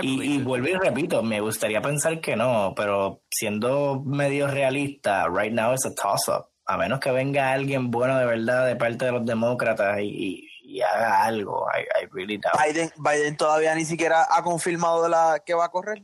Y, 0.00 0.22
y 0.36 0.38
vuelvo 0.42 0.68
y 0.68 0.72
repito, 0.74 1.22
me 1.22 1.38
gustaría 1.40 1.82
pensar 1.82 2.20
que 2.22 2.34
no, 2.34 2.72
pero 2.74 3.20
siendo 3.30 4.00
medio 4.02 4.46
realista, 4.46 5.26
right 5.28 5.52
now 5.52 5.74
es 5.74 5.84
a 5.84 5.94
toss-up. 5.94 6.46
A 6.66 6.76
menos 6.76 7.00
que 7.00 7.10
venga 7.10 7.52
alguien 7.52 7.90
bueno 7.90 8.16
de 8.18 8.24
verdad 8.26 8.66
de 8.66 8.76
parte 8.76 9.04
de 9.06 9.12
los 9.12 9.26
demócratas 9.26 9.98
y, 10.00 10.04
y- 10.04 10.48
y 10.64 10.80
haga 10.80 11.24
algo. 11.24 11.66
I, 11.76 11.82
I 12.02 12.06
really 12.12 12.38
doubt. 12.38 12.54
Biden, 12.64 12.90
Biden 12.96 13.36
todavía 13.36 13.74
ni 13.74 13.84
siquiera 13.84 14.26
ha 14.30 14.42
confirmado 14.42 15.08
la 15.08 15.42
que 15.44 15.54
va 15.54 15.66
a 15.66 15.70
correr. 15.70 16.02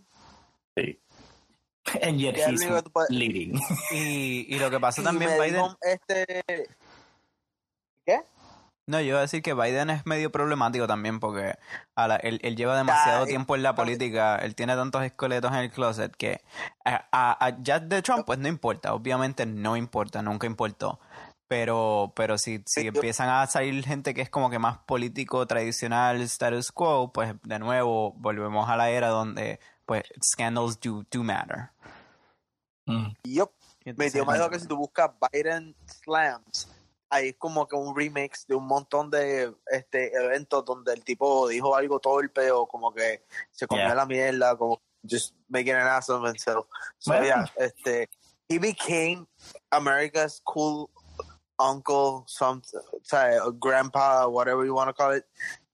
Sí. 0.77 1.01
And 2.03 2.19
yet 2.19 2.37
he's 2.37 2.67
leading. 3.09 3.59
Y, 3.93 4.47
y 4.55 4.59
lo 4.59 4.69
que 4.71 4.79
pasa 4.81 5.03
también, 5.03 5.31
Biden. 5.41 5.65
este, 5.81 6.43
No, 8.89 8.99
yo 9.01 9.09
iba 9.09 9.19
a 9.19 9.23
decir 9.23 9.43
que 9.43 9.53
Biden 9.53 9.91
es 9.91 10.07
medio 10.07 10.33
problemático 10.33 10.87
también 10.87 11.21
porque 11.21 11.59
a 11.95 12.09
la- 12.09 12.17
él, 12.17 12.41
él 12.43 12.57
lleva 12.57 12.75
demasiado 12.75 13.25
Ay, 13.25 13.29
tiempo 13.29 13.55
en 13.55 13.63
la 13.63 13.75
política, 13.75 14.37
él 14.37 14.55
tiene 14.55 14.75
tantos 14.77 15.03
esqueletos 15.05 15.51
en 15.53 15.59
el 15.59 15.71
closet 15.71 16.17
que 16.17 16.41
a, 16.87 17.07
a, 17.13 17.47
a 17.47 17.63
Jack 17.63 17.83
de 17.85 18.01
Trump 18.01 18.25
pues 18.25 18.39
no 18.39 18.49
importa, 18.49 18.95
obviamente 18.95 19.45
no 19.45 19.77
importa, 19.77 20.23
nunca 20.23 20.47
importó. 20.47 20.99
Pero, 21.49 22.13
pero 22.17 22.39
si, 22.39 22.63
si 22.67 22.85
yo- 22.85 22.89
empiezan 22.89 23.29
a 23.29 23.47
salir 23.47 23.85
gente 23.85 24.15
que 24.15 24.23
es 24.23 24.31
como 24.31 24.49
que 24.49 24.59
más 24.59 24.79
político, 24.79 25.47
tradicional, 25.47 26.23
status 26.23 26.73
quo, 26.73 27.13
pues 27.13 27.35
de 27.43 27.59
nuevo 27.59 28.13
volvemos 28.17 28.71
a 28.71 28.77
la 28.79 28.89
era 28.89 29.09
donde 29.09 29.61
pues 29.85 30.03
scandals 30.23 30.81
do, 30.81 31.05
do 31.11 31.23
matter. 31.23 31.71
Mm. 32.87 33.09
Yup. 33.25 33.51
Y 33.85 33.93
Me 33.93 34.09
dio 34.11 34.25
más 34.25 34.49
que 34.49 34.61
si 34.61 34.67
tú 34.67 34.77
buscas 34.77 35.11
Biden 35.33 35.75
Slams, 35.87 36.69
hay 37.11 37.33
como 37.35 37.67
que 37.67 37.75
un 37.77 37.97
remix 37.97 38.47
de 38.47 38.55
un 38.55 38.67
montón 38.67 39.11
de 39.11 39.55
este 39.71 40.13
eventos 40.15 40.65
donde 40.65 40.93
el 40.93 41.05
tipo 41.05 41.49
dijo 41.49 41.75
algo 41.75 42.01
torpe 42.01 42.51
o 42.51 42.67
como 42.67 42.93
que 42.93 43.25
se 43.51 43.67
comió 43.67 43.85
Yeah. 43.87 43.95
la 43.95 44.07
mierda, 44.07 44.57
como 44.57 44.81
just 45.09 45.35
making 45.49 45.75
an 45.75 45.87
ass 45.87 46.11
of 46.11 46.25
himself. 46.27 46.67
So 46.99 47.13
Bueno. 47.13 47.25
yeah, 47.27 47.45
este, 47.57 48.09
he 48.49 48.59
became 48.59 49.27
America's 49.71 50.41
cool 50.45 50.91
uncle, 51.59 52.25
some, 52.27 52.61
o 52.93 52.99
sea, 53.03 53.41
grandpa, 53.59 54.27
whatever 54.27 54.65
you 54.65 54.75
want 54.75 54.89
to 54.89 54.95
call 54.95 55.17
it, 55.17 55.25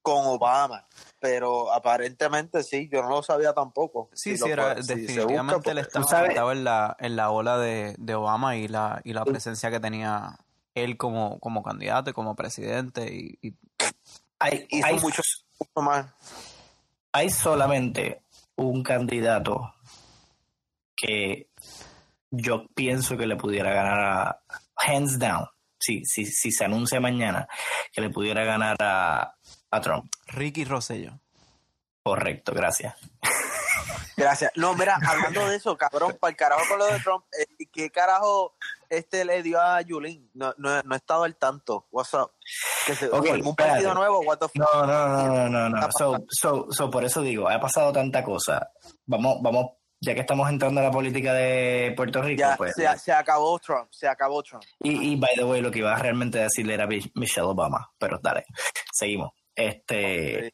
con 0.01 0.25
Obama. 0.25 0.85
Pero 1.19 1.71
aparentemente 1.73 2.63
sí, 2.63 2.87
yo 2.91 3.01
no 3.01 3.09
lo 3.09 3.23
sabía 3.23 3.53
tampoco. 3.53 4.09
Sí, 4.13 4.37
Si 4.37 4.43
sí, 4.43 4.49
era, 4.49 4.73
puede- 4.75 4.83
si 4.83 4.93
busca, 4.93 5.01
definitivamente 5.01 5.71
él 5.71 5.87
pues, 5.91 6.05
estaba 6.05 6.51
en 6.53 6.63
la, 6.63 6.95
en 6.99 7.15
la 7.15 7.31
ola 7.31 7.57
de, 7.57 7.95
de 7.97 8.15
Obama 8.15 8.55
y 8.55 8.67
la, 8.67 9.01
y 9.03 9.13
la 9.13 9.25
presencia 9.25 9.69
que 9.71 9.79
tenía 9.79 10.37
él 10.75 10.97
como, 10.97 11.39
como 11.39 11.63
candidato 11.63 12.11
y 12.11 12.13
como 12.13 12.35
presidente 12.35 13.11
y, 13.11 13.39
y 13.41 13.53
Hay, 14.39 14.67
hizo 14.69 14.85
hay- 14.85 14.99
mucho, 14.99 15.21
mucho 15.59 15.81
más. 15.81 16.05
hay 17.11 17.29
solamente 17.31 18.21
un 18.55 18.83
candidato 18.83 19.73
que 20.95 21.49
yo 22.31 22.67
pienso 22.75 23.17
que 23.17 23.27
le 23.27 23.35
pudiera 23.35 23.73
ganar 23.73 23.99
a 23.99 24.41
hands 24.77 25.17
down, 25.19 25.47
si, 25.79 26.05
si, 26.05 26.25
si 26.25 26.51
se 26.51 26.65
anuncia 26.65 26.99
mañana, 26.99 27.47
que 27.91 28.01
le 28.01 28.09
pudiera 28.09 28.43
ganar 28.43 28.75
a, 28.81 29.35
a 29.71 29.81
Trump. 29.81 30.11
Ricky 30.27 30.65
Rosselló. 30.65 31.19
Correcto, 32.03 32.53
gracias. 32.53 32.95
Gracias. 34.17 34.51
No, 34.55 34.73
mira, 34.75 34.97
hablando 35.05 35.45
de 35.47 35.57
eso, 35.57 35.77
cabrón, 35.77 36.17
para 36.19 36.31
el 36.31 36.37
carajo 36.37 36.61
con 36.69 36.79
lo 36.79 36.85
de 36.85 36.99
Trump, 36.99 37.25
eh, 37.39 37.65
¿qué 37.71 37.89
carajo 37.89 38.55
este 38.89 39.25
le 39.25 39.41
dio 39.43 39.59
a 39.61 39.81
Yulín? 39.81 40.29
No, 40.33 40.53
no, 40.57 40.81
no 40.81 40.93
he 40.93 40.97
estado 40.97 41.23
al 41.23 41.35
tanto. 41.35 41.87
What's 41.91 42.13
up? 42.13 42.31
Que 42.85 42.95
se, 42.95 43.07
Ok, 43.07 43.27
¿Algún 43.29 43.49
espérate. 43.49 43.55
partido 43.73 43.93
nuevo? 43.93 44.19
What 44.21 44.37
the 44.39 44.47
fuck? 44.47 44.55
No, 44.55 44.85
no, 44.85 45.07
no, 45.07 45.27
no, 45.27 45.49
no, 45.49 45.69
no. 45.69 45.87
So, 45.97 46.17
so, 46.29 46.67
so, 46.71 46.89
por 46.89 47.03
eso 47.03 47.21
digo, 47.21 47.49
ha 47.49 47.59
pasado 47.59 47.91
tanta 47.91 48.23
cosa. 48.23 48.71
Vamos, 49.05 49.37
vamos, 49.41 49.71
ya 50.01 50.13
que 50.13 50.21
estamos 50.21 50.49
entrando 50.49 50.81
a 50.81 50.83
la 50.83 50.91
política 50.91 51.33
de 51.33 51.93
Puerto 51.95 52.21
Rico, 52.21 52.39
Ya, 52.39 52.55
pues. 52.57 52.73
se, 52.75 52.85
se 52.99 53.11
acabó 53.11 53.57
Trump, 53.59 53.87
se 53.91 54.07
acabó 54.07 54.43
Trump. 54.43 54.63
Y, 54.81 55.13
y, 55.13 55.15
by 55.15 55.35
the 55.35 55.43
way, 55.43 55.61
lo 55.61 55.71
que 55.71 55.79
iba 55.79 55.95
a 55.95 55.99
realmente 55.99 56.37
decirle 56.39 56.73
era 56.75 56.85
Mi- 56.87 57.11
Michelle 57.15 57.47
Obama, 57.47 57.91
pero 57.97 58.19
dale, 58.21 58.45
seguimos. 58.93 59.31
Este, 59.55 60.53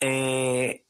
eh, 0.00 0.84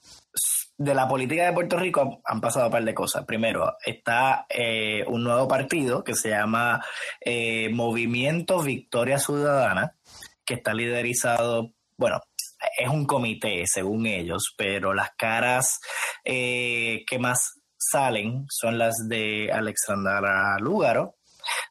de 0.79 0.95
la 0.95 1.09
política 1.09 1.45
de 1.45 1.53
Puerto 1.53 1.77
Rico 1.77 2.23
han, 2.25 2.41
pasado 2.41 2.67
un 2.67 2.73
par 2.73 2.85
de 2.85 2.95
cosas. 2.95 3.25
Primero, 3.25 3.77
está 3.85 4.47
eh, 4.49 5.05
un 5.09 5.25
nuevo 5.25 5.49
partido 5.49 6.05
que 6.05 6.15
se 6.15 6.31
llama 6.31 6.85
eh, 7.21 7.69
Movimiento 7.71 8.63
Victoria 8.63 9.19
Ciudadana, 9.19 9.97
que 10.45 10.55
está 10.55 10.73
liderizado, 10.73 11.73
bueno, 11.97 12.21
es 12.79 12.89
un 12.89 13.07
comité 13.07 13.65
según 13.67 14.07
ellos, 14.07 14.55
pero 14.57 14.95
las 14.95 15.11
caras 15.17 15.81
eh, 16.25 17.05
que 17.07 17.19
más 17.19 17.61
salen 17.77 18.47
son 18.49 18.79
las 18.79 18.95
de 19.09 19.51
Alexandra 19.53 20.59
Lúgaro, 20.61 21.17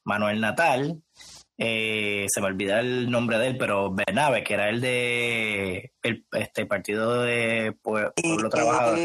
Manuel 0.03 0.41
Natal, 0.41 1.01
eh, 1.57 2.25
se 2.29 2.41
me 2.41 2.47
olvida 2.47 2.79
el 2.79 3.09
nombre 3.09 3.37
de 3.39 3.47
él, 3.47 3.57
pero 3.57 3.91
Bernabe, 3.93 4.43
que 4.43 4.53
era 4.53 4.69
el 4.69 4.79
de 4.81 5.91
el 6.03 6.25
este 6.33 6.65
partido 6.65 7.23
de 7.23 7.73
Pue- 7.83 8.11
Pueblo 8.21 8.49
Trabajador. 8.49 8.97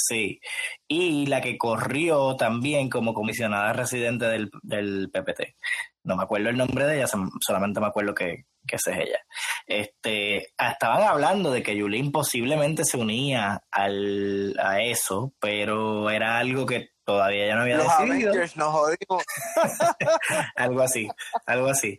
Sí. 0.00 0.40
Y 0.86 1.26
la 1.26 1.40
que 1.40 1.58
corrió 1.58 2.36
también 2.36 2.88
como 2.88 3.12
comisionada 3.14 3.72
residente 3.72 4.26
del, 4.26 4.50
del 4.62 5.10
PPT. 5.12 5.56
No 6.04 6.16
me 6.16 6.22
acuerdo 6.22 6.48
el 6.48 6.56
nombre 6.56 6.86
de 6.86 6.96
ella, 6.98 7.06
solamente 7.40 7.80
me 7.80 7.88
acuerdo 7.88 8.14
que, 8.14 8.44
que 8.66 8.76
esa 8.76 8.92
es 8.92 9.08
ella. 9.08 9.18
Este, 9.66 10.46
ah, 10.56 10.70
estaban 10.70 11.02
hablando 11.02 11.50
de 11.50 11.62
que 11.62 11.76
Yulín 11.76 12.12
posiblemente 12.12 12.84
se 12.84 12.96
unía 12.96 13.60
al, 13.70 14.54
a 14.62 14.80
eso, 14.82 15.34
pero 15.40 16.08
era 16.08 16.38
algo 16.38 16.64
que 16.64 16.90
todavía 17.08 17.46
ya 17.46 17.54
no 17.54 17.62
había 17.62 17.78
Los 17.78 17.86
decidido. 17.86 18.28
Avengers 18.28 18.56
nos 18.58 18.70
jodimos. 18.70 19.24
algo 20.56 20.82
así, 20.82 21.08
algo 21.46 21.68
así. 21.68 21.98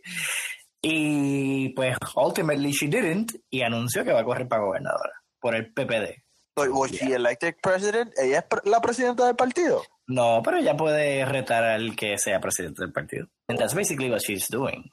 Y 0.84 1.70
pues, 1.70 1.98
ultimately 2.16 2.72
she 2.72 2.88
didn't 2.88 3.34
y 3.50 3.64
anunció 3.64 4.06
que 4.06 4.14
va 4.14 4.20
a 4.20 4.24
correr 4.24 4.48
para 4.48 4.62
gobernadora 4.62 5.14
por 5.40 5.56
el 5.56 5.74
PPD. 5.74 6.22
Was 6.56 6.92
she 6.92 7.14
elected 7.14 7.56
president? 7.60 8.14
¿Ella 8.22 8.40
es 8.40 8.46
la 8.66 8.82
presidenta 8.82 9.26
del 9.26 9.36
partido? 9.36 9.82
No, 10.06 10.42
pero 10.44 10.58
ella 10.58 10.78
puede 10.78 11.26
retar 11.26 11.64
al 11.64 11.96
que 11.96 12.18
sea 12.20 12.40
presidente 12.40 12.84
del 12.84 12.92
partido. 12.92 13.28
And 13.48 13.58
that's 13.58 13.74
basically 13.74 14.12
what 14.12 14.20
she's 14.20 14.48
doing. 14.48 14.92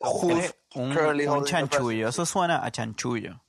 Who's 0.00 0.52
Un, 0.74 0.94
currently 0.94 1.26
un 1.26 1.44
chanchullo, 1.44 2.08
eso 2.08 2.26
suena 2.26 2.64
a 2.64 2.70
chanchullo. 2.72 3.40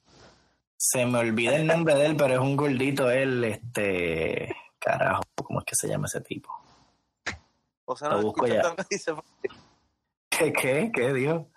Se 0.78 1.06
me 1.06 1.18
olvida 1.18 1.56
el 1.56 1.66
nombre 1.66 1.96
de 1.96 2.06
él, 2.08 2.16
pero 2.16 2.34
es 2.36 2.40
un 2.40 2.56
gordito 2.56 3.10
él, 3.10 3.44
este... 3.44 4.56
Carajo, 4.80 5.22
¿cómo 5.22 5.31
es 5.62 5.66
que 5.66 5.76
se 5.76 5.88
llama 5.88 6.08
ese 6.08 6.22
tipo? 6.22 6.50
O 7.86 7.96
sea, 7.96 8.10
Lo 8.10 8.18
no 8.18 8.24
busco 8.24 8.46
escuchas 8.46 8.64
ya. 8.64 8.70
lo 8.70 8.76
que 8.76 8.84
dice. 8.96 9.14
¿Qué, 10.30 10.54
qué, 10.54 10.92
qué 10.94 11.14
dijo? 11.14 11.50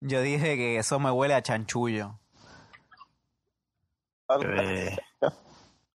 Yo 0.00 0.20
dije 0.20 0.56
que 0.56 0.78
eso 0.78 0.98
me 1.00 1.10
huele 1.10 1.34
a 1.34 1.42
chanchullo. 1.42 2.18
Eh, 4.42 4.96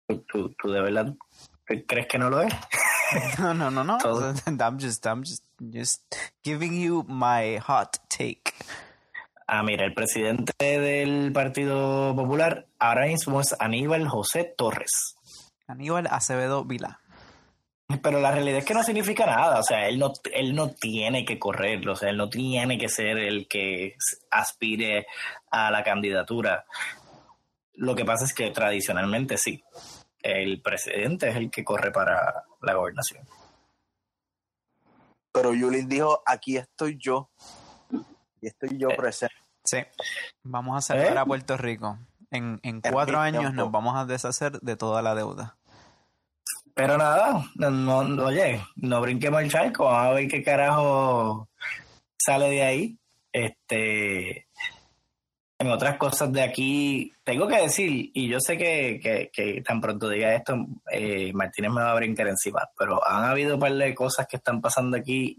¿tú, 0.07 0.19
tú, 0.31 0.49
tú 0.61 0.71
de 0.71 0.81
verdad 0.81 1.15
crees 1.87 2.07
que 2.07 2.17
no 2.17 2.29
lo 2.29 2.41
es? 2.41 2.53
No, 3.39 3.55
no, 3.55 3.71
no, 3.71 3.83
no. 3.83 3.97
I'm 4.45 4.77
just, 4.79 5.03
I'm 5.07 5.23
just, 5.23 5.43
just 5.59 6.03
giving 6.43 6.79
you 6.79 7.03
my 7.07 7.57
hot 7.57 7.97
take. 8.07 8.53
Ah, 9.47 9.63
mira, 9.63 9.83
el 9.83 9.95
presidente 9.95 10.53
del 10.59 11.31
Partido 11.33 12.13
Popular 12.15 12.67
ahora 12.77 13.07
mismo 13.07 13.41
es 13.41 13.55
Aníbal 13.59 14.07
José 14.07 14.43
Torres. 14.55 15.15
Aníbal 15.69 16.07
Acevedo 16.11 16.65
Vila. 16.65 16.99
Pero 18.03 18.19
la 18.19 18.31
realidad 18.31 18.59
es 18.59 18.65
que 18.65 18.75
no 18.75 18.83
significa 18.83 19.25
nada, 19.25 19.59
o 19.59 19.63
sea, 19.63 19.88
él 19.88 19.97
no, 19.97 20.13
él 20.31 20.53
no 20.53 20.69
tiene 20.69 21.25
que 21.25 21.39
correr, 21.39 21.88
o 21.89 21.95
sea, 21.95 22.09
él 22.09 22.17
no 22.17 22.29
tiene 22.29 22.77
que 22.77 22.88
ser 22.88 23.17
el 23.17 23.47
que 23.47 23.95
aspire 24.29 25.07
a 25.49 25.71
la 25.71 25.83
candidatura. 25.83 26.65
Lo 27.73 27.95
que 27.95 28.05
pasa 28.05 28.25
es 28.25 28.33
que 28.35 28.51
tradicionalmente 28.51 29.38
sí, 29.39 29.63
el 30.21 30.61
presidente 30.61 31.29
es 31.29 31.35
el 31.35 31.49
que 31.49 31.63
corre 31.63 31.91
para 31.91 32.43
la 32.61 32.73
gobernación. 32.75 33.25
Pero 35.31 35.53
Yulín 35.53 35.88
dijo, 35.89 36.21
aquí 36.25 36.57
estoy 36.57 36.97
yo. 36.99 37.29
Y 38.41 38.47
estoy 38.47 38.77
yo 38.77 38.89
Eh. 38.89 38.95
presente. 38.97 39.35
Sí. 39.63 39.77
Vamos 40.43 40.77
a 40.77 40.81
salvar 40.81 41.15
¿Eh? 41.15 41.19
a 41.19 41.25
Puerto 41.25 41.57
Rico. 41.57 41.97
En, 42.31 42.59
en 42.63 42.81
cuatro 42.81 43.19
años 43.19 43.41
tiempo. 43.41 43.55
nos 43.63 43.71
vamos 43.71 43.95
a 43.95 44.05
deshacer 44.05 44.59
de 44.59 44.75
toda 44.75 45.01
la 45.01 45.15
deuda. 45.15 45.57
Pero 46.79 46.98
nada, 46.98 47.45
no, 47.55 47.98
oye, 48.25 48.62
no 48.77 49.01
brinquemos 49.01 49.41
el 49.41 49.51
charco, 49.51 49.83
vamos 49.83 50.07
a 50.07 50.13
ver 50.13 50.29
qué 50.29 50.41
carajo 50.41 51.50
sale 52.17 52.50
de 52.51 52.63
ahí. 52.63 52.98
Este, 53.33 54.48
en 55.59 55.67
otras 55.69 55.98
cosas 55.98 56.31
de 56.31 56.41
aquí, 56.41 57.12
tengo 57.25 57.50
que 57.50 57.57
decir, 57.63 58.12
y 58.13 58.29
yo 58.29 58.39
sé 58.39 58.57
que, 58.57 58.98
que- 59.03 59.29
que 59.33 59.62
tan 59.62 59.81
pronto 59.81 60.07
diga 60.07 60.33
esto, 60.33 60.55
eh, 60.89 61.33
Martínez 61.33 61.69
me 61.71 61.81
va 61.81 61.91
a 61.91 61.95
brincar 61.95 62.29
encima, 62.29 62.62
pero 62.77 63.05
han 63.05 63.25
habido 63.25 63.55
un 63.55 63.59
par 63.59 63.74
de 63.74 63.93
cosas 63.93 64.25
que 64.25 64.38
están 64.38 64.62
pasando 64.62 64.95
aquí 64.95 65.36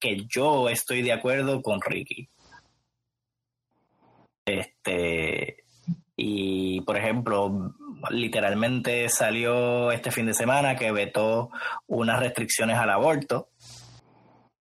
que 0.00 0.26
yo 0.26 0.68
estoy 0.68 1.02
de 1.02 1.12
acuerdo 1.12 1.62
con 1.62 1.80
Ricky. 1.80 2.28
Este, 4.44 5.62
y 6.16 6.80
por 6.80 6.96
ejemplo, 6.96 7.74
literalmente 8.10 9.08
salió 9.08 9.90
este 9.92 10.10
fin 10.10 10.26
de 10.26 10.34
semana 10.34 10.76
que 10.76 10.92
vetó 10.92 11.50
unas 11.86 12.20
restricciones 12.20 12.76
al 12.78 12.90
aborto. 12.90 13.50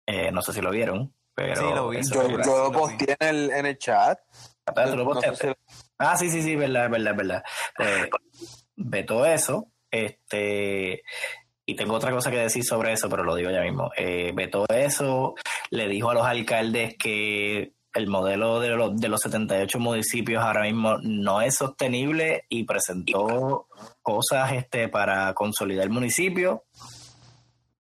Eh, 0.06 0.32
no 0.32 0.41
sé 0.41 0.53
si 0.53 0.62
lo 0.62 0.72
vieron, 0.72 1.13
pero 1.34 1.62
Sí, 1.62 1.65
lo 1.74 1.89
vi. 1.89 1.98
eso 1.98 2.13
Yo, 2.27 2.38
lo 2.63 2.72
posteé 2.72 3.15
en 3.20 3.27
el, 3.27 3.51
en 3.51 3.65
el 3.65 3.77
chat. 3.77 4.20
Ah, 4.65 4.74
¿tú 4.89 4.96
lo 4.98 5.03
No 5.06 5.22
sé 5.22 5.29
posteaste? 5.32 5.48
si- 5.50 5.75
Ah, 6.00 6.15
sí, 6.17 6.29
sí, 6.29 6.41
sí, 6.41 6.56
verdad, 6.56 6.89
verdad, 6.89 7.15
verdad. 7.15 7.44
Eh, 7.79 8.10
vetó 8.75 9.25
eso. 9.25 9.72
Este, 9.89 11.01
y 11.65 11.75
tengo 11.75 11.96
otra 11.96 12.12
cosa 12.12 12.29
que 12.32 12.38
decir 12.38 12.63
sobre 12.63 12.94
eso, 12.94 13.10
pero 13.10 13.24
lo 13.24 13.36
digo 13.36 13.50
ya 13.50 13.62
mismo. 13.62 13.91
Eh, 13.98 14.32
vetó 14.36 14.65
eso, 14.70 15.34
le 15.72 15.88
dijo 15.88 16.10
a 16.12 16.13
los 16.13 16.25
alcaldes 16.25 16.96
que 16.98 17.74
el 17.98 18.08
modelo 18.08 18.60
de 18.60 18.70
los, 18.70 18.96
de 18.96 19.10
los 19.10 19.22
78 19.22 19.80
municipios 19.80 20.44
ahora 20.44 20.62
mismo 20.62 20.98
no 21.01 21.42
es 21.42 21.56
sostenible 21.56 22.46
y 22.48 22.63
presentó 22.63 23.68
cosas 24.04 24.54
este, 24.54 24.88
para 24.88 25.34
consolidar 25.34 25.86
el 25.86 25.89
municipio. 25.89 26.66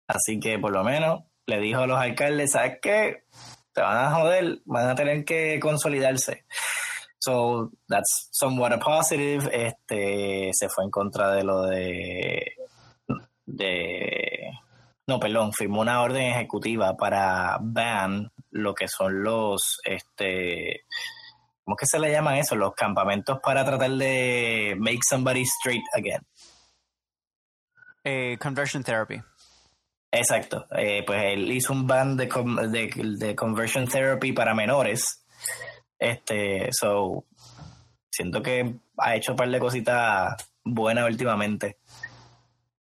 Así 0.09 0.41
que 0.41 0.59
por 0.59 0.73
lo 0.73 0.83
menos 0.83 1.25
le 1.47 1.61
dijo 1.61 1.83
a 1.83 1.87
los 1.87 1.99
alcaldes, 1.99 2.53
¿sabes 2.53 2.79
qué? 2.81 3.25
Te 3.73 3.83
van 3.83 4.07
a 4.07 4.11
joder, 4.13 4.61
van 4.65 4.89
a 4.89 4.95
tener 4.95 5.25
que 5.25 5.61
consolidarse. 5.61 6.47
So 7.19 7.73
that's 7.89 8.29
somewhat 8.31 8.73
a 8.73 8.79
positive. 8.79 9.51
Este 9.53 10.51
se 10.53 10.69
fue 10.69 10.85
en 10.85 10.91
contra 10.91 11.33
de 11.33 11.45
lo 11.45 11.63
de 11.63 12.53
de 13.45 14.51
no, 15.07 15.21
perdón, 15.21 15.53
firmó 15.53 15.83
una 15.83 16.03
orden 16.03 16.23
ejecutiva 16.23 16.97
para 16.97 17.59
ban 17.61 18.33
lo 18.57 18.75
que 18.75 18.89
son 18.89 19.23
los 19.23 19.81
este 19.85 20.85
¿cómo 21.65 21.77
que 21.77 21.87
se 21.87 21.99
le 21.99 22.11
llaman 22.11 22.37
eso? 22.37 22.55
Los 22.55 22.75
campamentos 22.75 23.39
para 23.43 23.65
tratar 23.65 23.91
de 23.91 24.77
make 24.79 25.01
somebody 25.09 25.43
straight 25.43 25.85
again. 25.95 26.25
Eh, 28.05 28.39
conversion 28.41 28.85
therapy. 28.85 29.21
Exacto. 30.13 30.67
Eh, 30.77 31.03
pues 31.05 31.23
él 31.25 31.51
hizo 31.51 31.73
un 31.73 31.87
ban 31.87 32.17
de, 32.17 32.27
de, 33.19 33.35
conversion 33.35 33.89
therapy 33.89 34.33
para 34.33 34.55
menores. 34.55 35.27
Este, 35.99 36.69
so, 36.71 37.25
siento 38.11 38.43
que 38.43 38.77
ha 38.99 39.17
hecho 39.17 39.33
un 39.33 39.37
par 39.37 39.51
de 39.51 39.59
cositas 39.59 40.37
buenas 40.65 41.07
últimamente. 41.07 41.79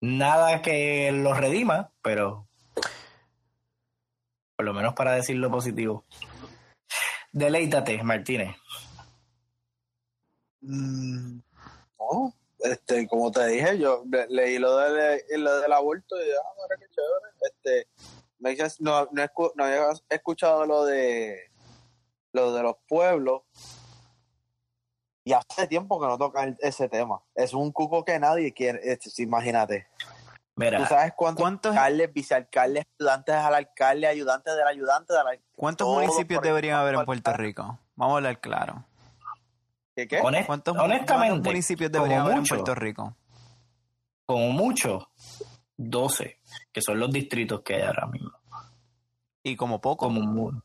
Nada 0.01 0.63
que 0.63 1.11
lo 1.13 1.35
redima, 1.35 1.91
pero 2.01 2.48
por 4.59 4.65
lo 4.65 4.75
menos 4.75 4.93
para 4.95 5.13
decir 5.13 5.37
lo 5.37 5.53
positivo. 5.53 6.05
Deleítate, 7.31 8.03
Martínez. 8.03 8.57
Mm, 10.63 11.39
este, 12.59 13.07
como 13.07 13.31
te 13.31 13.47
dije, 13.47 13.79
yo 13.79 14.03
leí 14.29 14.59
lo, 14.59 14.77
de, 14.77 15.23
lo 15.37 15.61
del 15.61 15.73
aborto 15.73 16.17
y 16.17 16.29
ah, 16.31 16.51
mira 16.57 16.77
qué 16.77 16.87
chévere. 16.91 17.87
Este, 18.41 18.83
no, 18.83 19.09
no, 19.13 19.53
no 19.55 19.65
había 19.65 19.91
escuchado 20.09 20.67
lo 20.67 20.85
de 20.85 21.39
lo 22.33 22.53
de 22.53 22.63
los 22.65 22.75
pueblos 22.89 23.43
y 25.23 25.35
hace 25.35 25.69
tiempo 25.69 26.01
que 26.01 26.07
no 26.09 26.19
toca 26.19 26.53
ese 26.59 26.89
tema. 26.89 27.23
Es 27.37 27.55
un 27.55 27.71
cuco 27.71 28.05
que 28.05 28.19
nadie 28.19 28.53
quiere, 28.53 28.81
este, 28.83 29.23
imagínate. 29.23 29.87
Mira, 30.59 30.79
¿Tú 30.79 30.87
sabes 30.87 31.13
cuántos, 31.17 31.41
¿cuántos 31.41 31.71
alcaldes, 31.71 32.13
vicealcaldes, 32.13 32.85
ayudantes 32.99 33.35
al 33.37 33.55
alcalde, 33.55 34.07
ayudantes 34.09 34.57
del 34.57 34.67
ayudante 34.67 35.15
del 35.15 35.41
¿Cuántos 35.55 35.87
municipios 35.87 36.43
deberían 36.43 36.81
haber 36.81 36.97
en 36.97 37.05
Puerto 37.05 37.33
Rico? 37.33 37.79
Vamos 37.95 38.15
a 38.15 38.17
hablar 38.17 38.41
claro. 38.41 38.85
¿Qué 39.95 40.09
qué? 40.09 40.19
¿Cuántos, 40.21 40.77
honestamente, 40.77 41.49
municipios 41.49 41.93
deberían 41.93 42.23
haber 42.23 42.39
en 42.39 42.45
Puerto 42.45 42.75
Rico? 42.75 43.17
Como 44.27 44.51
mucho, 44.51 45.11
12, 45.77 46.41
que 46.73 46.83
son 46.83 46.99
los 46.99 47.11
distritos 47.13 47.63
que 47.63 47.77
hay 47.77 47.83
ahora 47.83 48.07
mismo. 48.07 48.33
¿Y 49.45 49.55
como 49.55 49.81
poco? 49.81 50.07
Como 50.07 50.61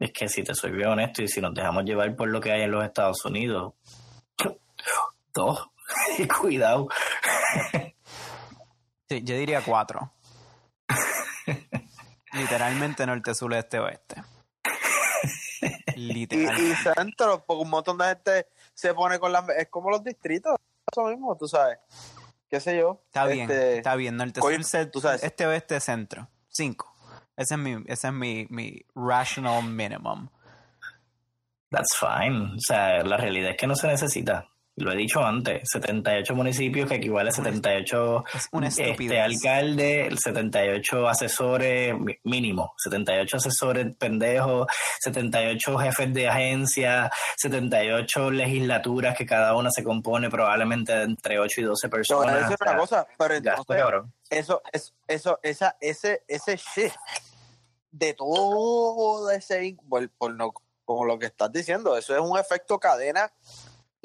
Es 0.00 0.12
que 0.12 0.28
si 0.28 0.42
te 0.42 0.56
soy 0.56 0.72
bien 0.72 0.88
honesto 0.88 1.22
y 1.22 1.28
si 1.28 1.40
nos 1.40 1.54
dejamos 1.54 1.84
llevar 1.84 2.16
por 2.16 2.28
lo 2.28 2.40
que 2.40 2.50
hay 2.50 2.62
en 2.62 2.72
los 2.72 2.84
Estados 2.84 3.24
Unidos, 3.24 3.74
dos. 5.32 5.68
Cuidado. 6.40 6.88
Sí, 9.08 9.22
yo 9.22 9.36
diría 9.36 9.62
cuatro. 9.62 10.12
Literalmente 12.32 13.06
norte, 13.06 13.34
sur, 13.34 13.52
este, 13.54 13.78
oeste. 13.78 14.22
Literalmente. 15.96 16.62
Y, 16.62 16.74
centro, 16.74 17.44
porque 17.46 17.62
un 17.62 17.70
montón 17.70 17.98
de 17.98 18.06
gente 18.06 18.48
se 18.72 18.92
pone 18.94 19.18
con 19.18 19.32
las... 19.32 19.48
Es 19.50 19.68
como 19.68 19.90
los 19.90 20.02
distritos, 20.02 20.56
eso 20.90 21.04
mismo, 21.04 21.36
tú 21.36 21.46
sabes. 21.46 21.78
¿Qué 22.48 22.60
sé 22.60 22.76
yo? 22.76 23.02
Está 23.06 23.26
bien, 23.26 23.50
este, 23.50 23.76
está 23.78 23.96
bien. 23.96 24.16
Norte, 24.16 24.40
sur, 24.40 24.86
tú 24.90 25.00
sabes. 25.00 25.22
este, 25.22 25.46
oeste, 25.46 25.80
centro. 25.80 26.28
Cinco. 26.48 26.94
Ese 27.36 27.54
es 27.54 27.60
mi, 27.60 27.84
ese 27.86 28.08
es 28.08 28.12
mi, 28.12 28.46
mi 28.50 28.84
rational 28.94 29.62
minimum. 29.62 30.28
That's 31.70 31.96
fine. 31.96 32.54
O 32.56 32.60
sea, 32.60 33.02
la 33.02 33.16
realidad 33.16 33.50
es 33.50 33.56
que 33.56 33.66
no 33.66 33.74
se 33.74 33.88
necesita 33.88 34.48
lo 34.76 34.92
he 34.92 34.96
dicho 34.96 35.24
antes, 35.24 35.62
78 35.70 36.34
municipios 36.34 36.88
que 36.88 36.96
equivale 36.96 37.30
a 37.30 37.32
78 37.32 38.24
este, 38.62 39.20
alcaldes, 39.20 40.20
78 40.20 41.08
asesores 41.08 41.94
mínimo, 42.24 42.74
78 42.78 43.36
asesores 43.36 43.96
pendejos, 43.96 44.66
78 45.00 45.78
jefes 45.78 46.12
de 46.12 46.28
agencia, 46.28 47.10
78 47.36 48.30
legislaturas 48.32 49.16
que 49.16 49.26
cada 49.26 49.54
una 49.54 49.70
se 49.70 49.84
compone 49.84 50.28
probablemente 50.28 50.92
de 50.92 51.04
entre 51.04 51.38
8 51.38 51.60
y 51.60 51.64
12 51.64 51.88
personas. 51.88 52.50
No, 52.50 52.56
una 52.60 52.76
cosa, 52.76 53.06
pero 53.16 53.34
entonces, 53.34 53.76
eso, 54.28 54.60
eso, 54.72 54.92
eso, 55.06 55.38
esa, 55.42 55.76
ese, 55.80 56.24
ese 56.26 56.56
shift 56.56 56.96
de 57.92 58.14
todo 58.14 59.30
ese, 59.30 59.76
por, 59.88 60.08
por 60.10 60.34
no, 60.34 60.52
como 60.84 61.04
lo 61.04 61.18
que 61.18 61.26
estás 61.26 61.52
diciendo, 61.52 61.96
eso 61.96 62.14
es 62.14 62.20
un 62.20 62.36
efecto 62.36 62.80
cadena 62.80 63.32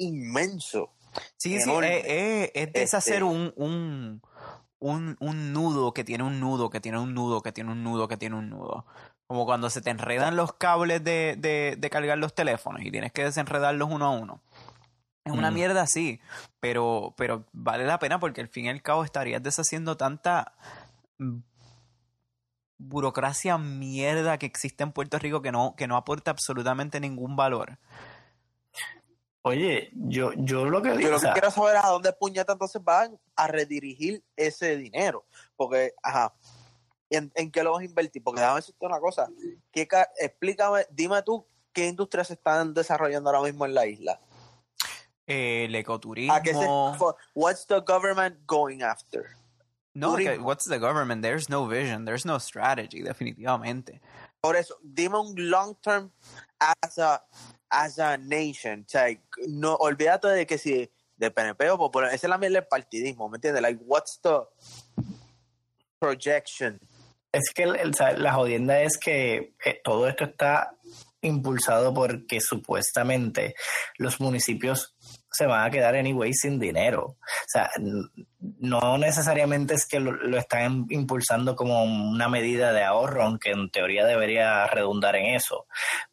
inmenso. 0.00 0.90
Sí, 1.36 1.60
sí, 1.60 1.70
eh, 1.70 2.02
eh, 2.06 2.52
es, 2.54 2.72
deshacer 2.72 3.14
este 3.14 3.24
un, 3.24 3.52
un, 3.56 5.16
un, 5.18 5.52
nudo 5.52 5.92
que 5.92 6.04
tiene 6.04 6.24
un 6.24 6.40
nudo, 6.40 6.70
que 6.70 6.80
tiene 6.80 6.98
un 6.98 7.14
nudo, 7.14 7.42
que 7.42 7.52
tiene 7.52 7.72
un 7.72 7.82
nudo, 7.82 8.08
que 8.08 8.16
tiene 8.16 8.36
un 8.36 8.50
nudo. 8.50 8.86
Como 9.26 9.44
cuando 9.44 9.70
se 9.70 9.80
te 9.80 9.90
enredan 9.90 10.36
los 10.36 10.52
cables 10.54 11.02
de, 11.04 11.36
de, 11.38 11.76
de 11.78 11.90
cargar 11.90 12.18
los 12.18 12.34
teléfonos 12.34 12.82
y 12.82 12.90
tienes 12.90 13.12
que 13.12 13.24
desenredarlos 13.24 13.88
uno 13.90 14.06
a 14.06 14.10
uno. 14.10 14.40
Es 15.24 15.32
una 15.32 15.50
mm. 15.50 15.54
mierda 15.54 15.82
así, 15.82 16.20
pero, 16.60 17.14
pero 17.16 17.44
vale 17.52 17.84
la 17.84 17.98
pena 17.98 18.18
porque 18.18 18.40
al 18.40 18.48
fin 18.48 18.66
y 18.66 18.68
al 18.70 18.82
cabo 18.82 19.04
estarías 19.04 19.42
deshaciendo 19.42 19.96
tanta 19.96 20.54
burocracia 22.78 23.58
mierda 23.58 24.38
que 24.38 24.46
existe 24.46 24.82
en 24.82 24.92
Puerto 24.92 25.18
Rico 25.18 25.42
que 25.42 25.52
no, 25.52 25.74
que 25.76 25.86
no 25.86 25.96
aporta 25.96 26.30
absolutamente 26.30 27.00
ningún 27.00 27.36
valor. 27.36 27.78
Oye, 29.42 29.90
yo, 29.94 30.32
yo 30.34 30.66
lo 30.66 30.82
que 30.82 30.90
digo. 30.90 31.02
Yo 31.02 31.10
lo 31.10 31.20
que 31.20 31.32
quiero 31.32 31.50
saber 31.50 31.76
es 31.76 31.84
a 31.84 31.88
dónde 31.88 32.12
puñetas 32.12 32.54
entonces 32.54 32.82
van 32.84 33.18
a 33.36 33.46
redirigir 33.46 34.22
ese 34.36 34.76
dinero. 34.76 35.24
Porque, 35.56 35.94
ajá, 36.02 36.34
¿en, 37.08 37.32
en 37.34 37.50
qué 37.50 37.62
lo 37.62 37.72
vas 37.72 37.80
a 37.80 37.84
invertir? 37.84 38.22
Porque 38.22 38.40
déjame 38.40 38.60
decirte 38.60 38.86
una 38.86 39.00
cosa. 39.00 39.28
¿Qué, 39.72 39.88
explícame, 40.18 40.86
dime 40.90 41.22
tú 41.22 41.46
qué 41.72 41.86
industrias 41.86 42.26
se 42.26 42.34
están 42.34 42.74
desarrollando 42.74 43.30
ahora 43.30 43.42
mismo 43.42 43.64
en 43.64 43.74
la 43.74 43.86
isla. 43.86 44.20
el 45.26 45.74
ecoturismo. 45.76 46.96
what's 47.34 47.66
the 47.66 47.80
government 47.80 48.36
going 48.46 48.82
after? 48.82 49.36
No, 49.94 50.16
what's 50.40 50.66
the 50.66 50.78
government? 50.78 51.22
There's 51.22 51.48
no 51.48 51.66
vision, 51.66 52.04
there's 52.04 52.24
no 52.24 52.38
strategy, 52.38 53.02
definitivamente. 53.02 54.00
Por 54.40 54.56
eso, 54.56 54.76
dime 54.82 55.18
un 55.18 55.34
long 55.50 55.76
term 55.82 56.10
as 56.60 56.98
a 56.98 57.22
as 57.70 57.98
a 57.98 58.16
nation. 58.18 58.84
O 58.86 58.88
sea, 58.88 59.08
no, 59.48 59.74
olvídate 59.76 60.28
de 60.28 60.46
que 60.46 60.58
si 60.58 60.90
de 61.16 61.30
PNP 61.30 61.70
o 61.70 61.78
Popular, 61.78 62.12
esa 62.14 62.26
es 62.26 62.50
la 62.50 62.68
partidismo, 62.68 63.28
¿me 63.28 63.36
entiendes? 63.36 63.62
Like, 63.62 63.82
what's 63.84 64.20
the 64.22 64.40
projection? 65.98 66.80
Es 67.32 67.50
que 67.54 67.66
la 67.66 68.32
jodienda 68.32 68.80
es 68.80 68.98
que 68.98 69.54
eh, 69.64 69.80
todo 69.84 70.08
esto 70.08 70.24
está 70.24 70.76
impulsado 71.20 71.94
porque 71.94 72.40
supuestamente 72.40 73.54
los 73.98 74.18
municipios 74.20 74.96
se 75.30 75.46
van 75.46 75.66
a 75.66 75.70
quedar 75.70 75.94
anyway 75.94 76.32
sin 76.32 76.58
dinero. 76.58 77.04
O 77.04 77.48
sea, 77.48 77.70
no 78.58 78.98
necesariamente 78.98 79.74
es 79.74 79.86
que 79.86 80.00
lo, 80.00 80.36
están 80.38 80.86
impulsando 80.90 81.56
como 81.56 81.84
una 81.84 82.28
medida 82.28 82.72
de 82.72 82.82
ahorro, 82.82 83.24
aunque 83.24 83.50
en 83.50 83.70
teoría 83.70 84.04
debería 84.06 84.66
redundar 84.66 85.16
en 85.16 85.34
eso, 85.34 85.66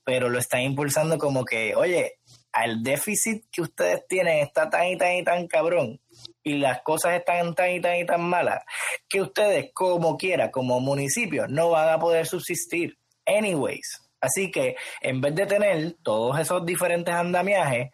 pero 0.04 0.30
lo 0.30 0.40
están 0.40 0.62
impulsando 0.62 1.18
como 1.18 1.46
que, 1.46 1.76
oye, 1.76 2.20
el 2.64 2.84
déficit 2.84 3.46
que 3.52 3.62
ustedes 3.62 4.08
tienen 4.08 4.40
está 4.40 4.70
tan 4.70 4.88
y 4.88 4.98
tan 4.98 5.16
y 5.16 5.24
tan 5.24 5.48
cabrón 5.48 6.00
y 6.44 6.58
las 6.58 6.82
cosas 6.82 7.14
están 7.16 7.54
tan 7.54 7.72
y 7.72 7.82
tan 7.82 7.98
y 7.98 8.06
tan 8.06 8.22
malas 8.22 8.64
que 9.08 9.22
ustedes 9.22 9.72
como 9.74 10.18
quiera, 10.18 10.50
como 10.50 10.80
municipio, 10.80 11.48
no 11.48 11.70
van 11.70 11.90
a 11.90 12.00
poder 12.00 12.26
subsistir 12.26 12.98
anyways. 13.26 14.02
Así 14.20 14.50
que 14.50 14.76
en 15.02 15.22
vez 15.22 15.36
de 15.36 15.46
tener 15.46 15.96
todos 16.02 16.40
esos 16.40 16.66
diferentes 16.66 17.14
andamiajes, 17.14 17.92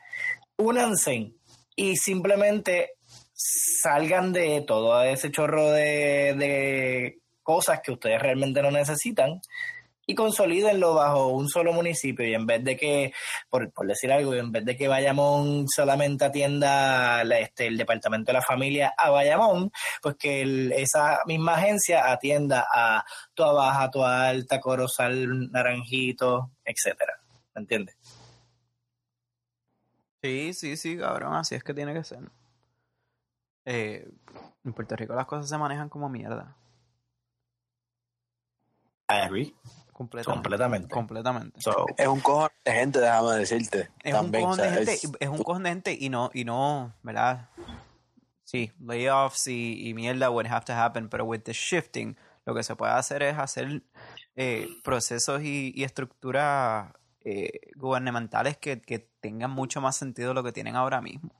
únanse 0.57 1.33
y 1.75 1.95
simplemente 1.95 2.91
salgan 3.33 4.31
de 4.31 4.61
todo 4.61 5.01
ese 5.03 5.31
chorro 5.31 5.71
de, 5.71 7.19
cosas 7.41 7.81
que 7.83 7.91
ustedes 7.91 8.21
realmente 8.21 8.61
no 8.61 8.71
necesitan 8.71 9.41
y 10.05 10.15
consolídenlo 10.15 10.95
bajo 10.95 11.27
un 11.27 11.49
solo 11.49 11.73
municipio 11.73 12.25
y 12.25 12.33
en 12.33 12.45
vez 12.45 12.63
de 12.63 12.77
que, 12.77 13.13
por, 13.49 13.69
decir 13.85 14.11
algo, 14.11 14.33
en 14.33 14.51
vez 14.51 14.63
de 14.65 14.77
que 14.77 14.87
Bayamón 14.87 15.65
solamente 15.67 16.25
atienda 16.25 17.21
este, 17.39 17.67
el 17.67 17.77
departamento 17.77 18.31
de 18.31 18.33
la 18.33 18.41
familia 18.41 18.93
a 18.97 19.09
Bayamón, 19.09 19.71
pues 20.01 20.15
que 20.17 20.71
esa 20.75 21.19
misma 21.25 21.55
agencia 21.55 22.11
atienda 22.11 22.65
a 22.73 23.05
Toa 23.33 23.53
Baja, 23.53 23.91
Toa 23.91 24.27
Alta, 24.27 24.59
Corozal, 24.59 25.51
Naranjito, 25.51 26.51
etcétera. 26.65 27.13
¿Me 27.55 27.61
entiendes? 27.61 27.95
Sí, 30.23 30.53
sí, 30.53 30.77
sí, 30.77 30.97
cabrón, 30.97 31.35
así 31.35 31.53
es 31.53 31.65
que 31.65 31.73
tiene 31.73 31.93
que 31.93 32.05
ser. 32.05 32.21
Eh, 33.65 34.09
en 34.63 34.73
Puerto 34.73 34.95
Rico 34.95 35.13
las 35.15 35.25
cosas 35.25 35.49
se 35.49 35.57
manejan 35.57 35.89
como 35.89 36.07
mierda. 36.07 36.55
I 39.09 39.15
agree. 39.15 39.53
Completamente. 39.91 40.87
Completamente. 40.89 41.59
es 41.97 42.07
un 42.07 42.21
cojón 42.21 42.49
de 42.63 42.71
gente, 42.71 42.99
déjame 42.99 43.31
decirte. 43.33 43.89
Es 44.01 44.13
un 44.13 44.31
cojón 44.31 44.57
de 44.57 44.69
gente, 44.71 44.93
es... 45.19 45.29
un 45.29 45.43
cojón 45.43 45.63
de 45.63 45.69
gente 45.69 45.97
y 45.99 46.09
no, 46.09 46.31
y 46.33 46.45
no, 46.45 46.95
¿verdad? 47.03 47.49
Sí, 48.45 48.71
layoffs 48.79 49.47
y, 49.47 49.89
y, 49.89 49.93
mierda 49.93 50.29
would 50.29 50.47
have 50.47 50.65
to 50.65 50.73
happen, 50.73 51.09
pero 51.09 51.25
with 51.25 51.41
the 51.41 51.53
shifting, 51.53 52.17
lo 52.45 52.55
que 52.55 52.63
se 52.63 52.77
puede 52.77 52.93
hacer 52.93 53.23
es 53.23 53.37
hacer 53.37 53.83
eh, 54.35 54.69
procesos 54.83 55.43
y, 55.43 55.73
y 55.75 55.83
estructuras 55.83 56.93
eh, 57.23 57.71
gubernamentales 57.75 58.57
que, 58.57 58.81
que, 58.81 59.09
tengan 59.21 59.51
mucho 59.51 59.79
más 59.79 59.95
sentido 59.95 60.29
de 60.29 60.33
lo 60.33 60.43
que 60.43 60.51
tienen 60.51 60.75
ahora 60.75 60.99
mismo. 60.99 61.31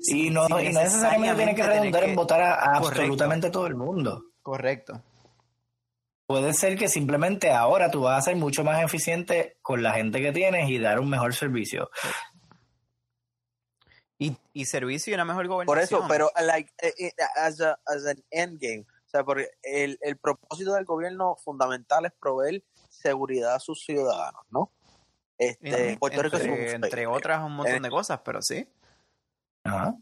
Sí, 0.00 0.30
no, 0.30 0.46
y 0.46 0.48
no 0.48 0.58
necesariamente 0.58 1.36
tiene 1.36 1.54
que 1.54 1.62
redundar 1.62 2.02
en 2.04 2.16
votar 2.16 2.40
a, 2.40 2.54
absolutamente 2.76 3.50
todo 3.50 3.66
el 3.68 3.76
mundo. 3.76 4.24
Correcto. 4.42 5.02
Puede 6.26 6.52
ser 6.54 6.76
que 6.76 6.88
simplemente 6.88 7.50
ahora 7.50 7.90
tú 7.90 8.02
vas 8.02 8.18
a 8.18 8.30
ser 8.30 8.36
mucho 8.36 8.64
más 8.64 8.82
eficiente 8.82 9.58
con 9.62 9.82
la 9.82 9.92
gente 9.92 10.20
que 10.20 10.32
tienes 10.32 10.68
y 10.68 10.78
dar 10.78 10.98
un 10.98 11.08
mejor 11.08 11.34
servicio. 11.34 11.90
Y, 14.18 14.36
y 14.52 14.64
servicio 14.64 15.12
y 15.12 15.14
una 15.14 15.24
mejor 15.24 15.46
gobernación. 15.48 15.66
Por 15.66 15.78
eso, 15.78 16.06
pero 16.08 16.30
like, 16.44 16.72
eh, 16.82 16.92
eh, 16.98 17.12
as, 17.36 17.60
a, 17.60 17.78
as 17.86 18.06
an 18.06 18.22
endgame, 18.30 18.86
o 19.06 19.08
sea, 19.08 19.24
porque 19.24 19.48
el, 19.62 19.98
el 20.02 20.18
propósito 20.18 20.74
del 20.74 20.84
gobierno 20.84 21.36
fundamental 21.36 22.06
es 22.06 22.12
proveer 22.20 22.62
seguridad 22.88 23.54
a 23.54 23.60
sus 23.60 23.84
ciudadanos, 23.84 24.42
¿no? 24.50 24.72
Este, 25.40 25.96
Puerto 25.98 26.22
Rico 26.22 26.36
entre, 26.36 26.72
entre 26.72 27.06
otras 27.06 27.42
un 27.42 27.56
montón 27.56 27.82
de 27.82 27.90
cosas, 27.90 28.20
pero 28.24 28.42
sí. 28.42 28.68
Ajá. 29.64 29.96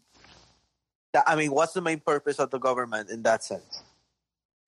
I 1.15 1.37
mean, 1.37 1.51
what's 1.51 1.73
the 1.73 1.81
main 1.81 2.01
purpose 2.01 2.41
of 2.43 2.51
the 2.51 2.59
government 2.59 3.11
in 3.11 3.23
that 3.23 3.41
sense? 3.41 3.83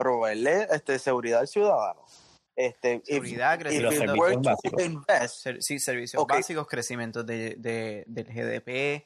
proveerle 0.00 0.66
este, 0.70 0.98
seguridad 0.98 1.40
al 1.40 1.48
ciudadano. 1.48 2.00
Este, 2.56 3.02
seguridad, 3.04 3.58
crecimiento. 3.58 4.40
básicos. 4.40 5.64
sí, 5.64 5.78
servicios 5.78 6.26
básicos, 6.26 6.66
crecimiento 6.66 7.22
de, 7.22 7.54
de, 7.58 8.04
del 8.06 8.24
GDP. 8.24 9.04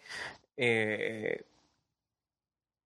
Eh, 0.56 1.44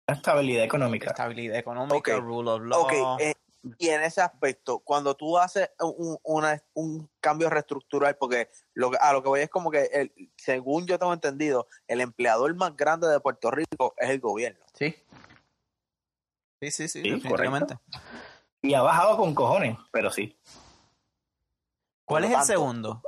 estabilidad 0.08 0.64
económica. 0.64 1.10
Estabilidad 1.10 1.58
económica, 1.58 2.18
rule 2.18 2.52
of 2.52 2.62
law. 2.62 3.18
Eh, 3.20 3.34
y 3.78 3.90
en 3.90 4.04
ese 4.04 4.22
aspecto, 4.22 4.80
cuando 4.80 5.16
tú 5.16 5.38
haces 5.38 5.70
un, 5.80 6.18
una, 6.24 6.62
un 6.74 7.10
cambio 7.20 7.50
reestructural, 7.50 8.16
porque 8.18 8.50
lo, 8.74 8.92
a 9.00 9.14
lo 9.14 9.22
que 9.24 9.30
voy 9.30 9.42
es 9.42 9.50
como 9.50 9.72
que, 9.72 9.84
el, 9.94 10.32
según 10.38 10.86
yo 10.86 11.00
tengo 11.00 11.14
entendido, 11.14 11.68
el 11.88 12.02
empleador 12.02 12.54
más 12.56 12.76
grande 12.76 13.08
de 13.08 13.20
Puerto 13.20 13.52
Rico 13.52 13.94
es 13.98 14.10
el 14.10 14.20
gobierno. 14.20 14.64
Sí. 14.74 14.96
Sí, 16.62 16.72
sí, 16.72 16.88
sí, 16.88 17.02
definitivamente. 17.02 17.78
Y 18.62 18.74
ha 18.74 18.82
bajado 18.82 19.18
con 19.18 19.36
cojones, 19.36 19.78
pero 19.92 20.12
sí. 20.12 20.38
¿Cuál 22.06 22.24
es 22.24 22.32
el 22.32 22.44
segundo? 22.44 23.02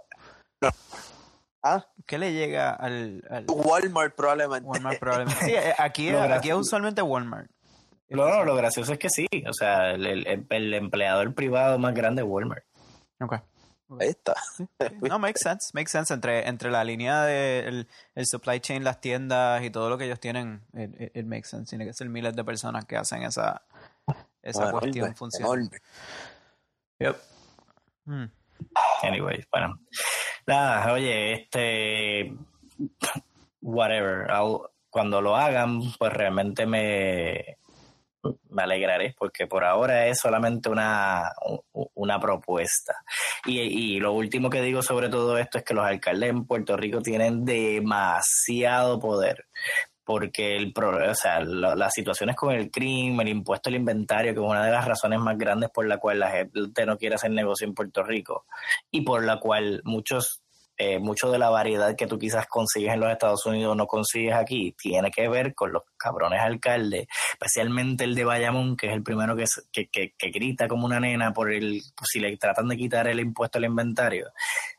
¿Ah? 1.63 1.85
¿Qué 2.05 2.17
le 2.17 2.33
llega 2.33 2.71
al, 2.71 3.23
Walmart 3.47 4.15
probablemente? 4.15 4.67
Walmart 4.67 4.99
probablemente. 4.99 5.45
Sí, 5.45 5.51
eh, 5.55 5.73
aquí, 5.77 6.09
aquí 6.09 6.49
es 6.49 6.55
usualmente 6.55 7.01
Walmart. 7.01 7.49
No, 8.09 8.27
no, 8.27 8.43
lo 8.43 8.55
gracioso 8.55 8.93
es 8.93 8.99
que 8.99 9.09
sí. 9.09 9.27
O 9.47 9.53
sea, 9.53 9.91
el, 9.91 10.05
el, 10.05 10.45
el 10.49 10.73
empleador 10.73 11.33
privado 11.33 11.77
más 11.77 11.93
grande 11.93 12.21
es 12.21 12.27
Walmart. 12.27 12.65
Ok. 13.21 13.35
Ahí 13.99 14.09
está. 14.09 14.35
No, 15.01 15.17
makes 15.17 15.39
sense, 15.41 15.71
makes 15.73 15.91
sense. 15.91 16.13
Entre, 16.13 16.47
entre 16.47 16.69
la 16.69 16.83
línea 16.83 17.23
del 17.23 17.87
el 18.13 18.25
supply 18.27 18.59
chain, 18.59 18.83
las 18.83 19.01
tiendas 19.01 19.63
y 19.63 19.71
todo 19.71 19.89
lo 19.89 19.97
que 19.97 20.05
ellos 20.05 20.19
tienen, 20.19 20.61
it, 20.73 21.25
makes 21.25 21.49
sense. 21.49 21.69
Tiene 21.69 21.85
que 21.85 21.93
ser 21.93 22.07
miles 22.07 22.35
de 22.35 22.43
personas 22.43 22.85
que 22.85 22.97
hacen 22.97 23.23
esa, 23.23 23.63
esa 24.43 24.71
cuestión 24.71 25.15
funcionar. 25.15 25.59
Yep. 26.99 27.17
Hmm. 28.05 28.25
Anyway, 29.01 29.43
bueno. 29.51 29.79
Nada, 30.45 30.93
oye, 30.93 31.33
este. 31.33 32.35
Whatever. 33.61 34.27
cuando 34.89 35.21
lo 35.21 35.35
hagan, 35.35 35.81
pues 35.97 36.13
realmente 36.13 36.65
me 36.65 37.58
me 38.49 38.63
alegraré 38.63 39.15
porque 39.17 39.47
por 39.47 39.63
ahora 39.63 40.07
es 40.07 40.19
solamente 40.19 40.69
una, 40.69 41.31
una 41.93 42.19
propuesta. 42.19 42.95
Y, 43.45 43.59
y, 43.59 43.99
lo 43.99 44.13
último 44.13 44.49
que 44.49 44.61
digo 44.61 44.81
sobre 44.81 45.09
todo 45.09 45.37
esto 45.37 45.57
es 45.57 45.63
que 45.63 45.73
los 45.73 45.85
alcaldes 45.85 46.29
en 46.29 46.45
Puerto 46.45 46.75
Rico 46.77 47.01
tienen 47.01 47.45
demasiado 47.45 48.99
poder 48.99 49.45
porque 50.09 50.55
el 50.55 50.73
o 50.75 51.13
sea, 51.13 51.39
las 51.41 51.93
situaciones 51.93 52.35
con 52.35 52.51
el 52.51 52.71
crimen, 52.71 53.27
el 53.27 53.35
impuesto 53.35 53.69
al 53.69 53.75
inventario, 53.75 54.33
que 54.33 54.39
es 54.39 54.43
una 54.43 54.65
de 54.65 54.71
las 54.71 54.83
razones 54.83 55.19
más 55.19 55.37
grandes 55.37 55.69
por 55.69 55.85
la 55.85 55.99
cual 55.99 56.17
la 56.17 56.31
gente 56.31 56.83
no 56.87 56.97
quiere 56.97 57.13
hacer 57.13 57.29
negocio 57.29 57.67
en 57.67 57.75
Puerto 57.75 58.01
Rico 58.01 58.47
y 58.89 59.01
por 59.01 59.23
la 59.23 59.39
cual 59.39 59.83
muchos 59.83 60.41
eh, 60.81 60.97
mucho 60.97 61.29
de 61.29 61.37
la 61.37 61.49
variedad 61.49 61.93
que 61.97 62.07
tú 62.07 62.17
quizás 62.17 62.47
consigues 62.47 62.93
en 62.93 63.01
los 63.01 63.11
Estados 63.11 63.45
Unidos 63.45 63.75
no 63.75 63.85
consigues 63.85 64.33
aquí, 64.33 64.73
tiene 64.81 65.11
que 65.11 65.27
ver 65.27 65.53
con 65.53 65.73
los 65.73 65.83
cabrones 65.97 66.39
alcaldes, 66.39 67.05
especialmente 67.33 68.05
el 68.05 68.15
de 68.15 68.23
Bayamón, 68.23 68.77
que 68.77 68.87
es 68.87 68.93
el 68.93 69.03
primero 69.03 69.35
que, 69.35 69.43
que, 69.73 70.13
que, 70.17 70.29
grita 70.31 70.69
como 70.69 70.85
una 70.85 71.01
nena 71.01 71.33
por 71.33 71.51
el, 71.51 71.81
si 72.09 72.21
le 72.21 72.37
tratan 72.37 72.69
de 72.69 72.77
quitar 72.77 73.09
el 73.09 73.19
impuesto 73.19 73.57
al 73.57 73.65
inventario, 73.65 74.31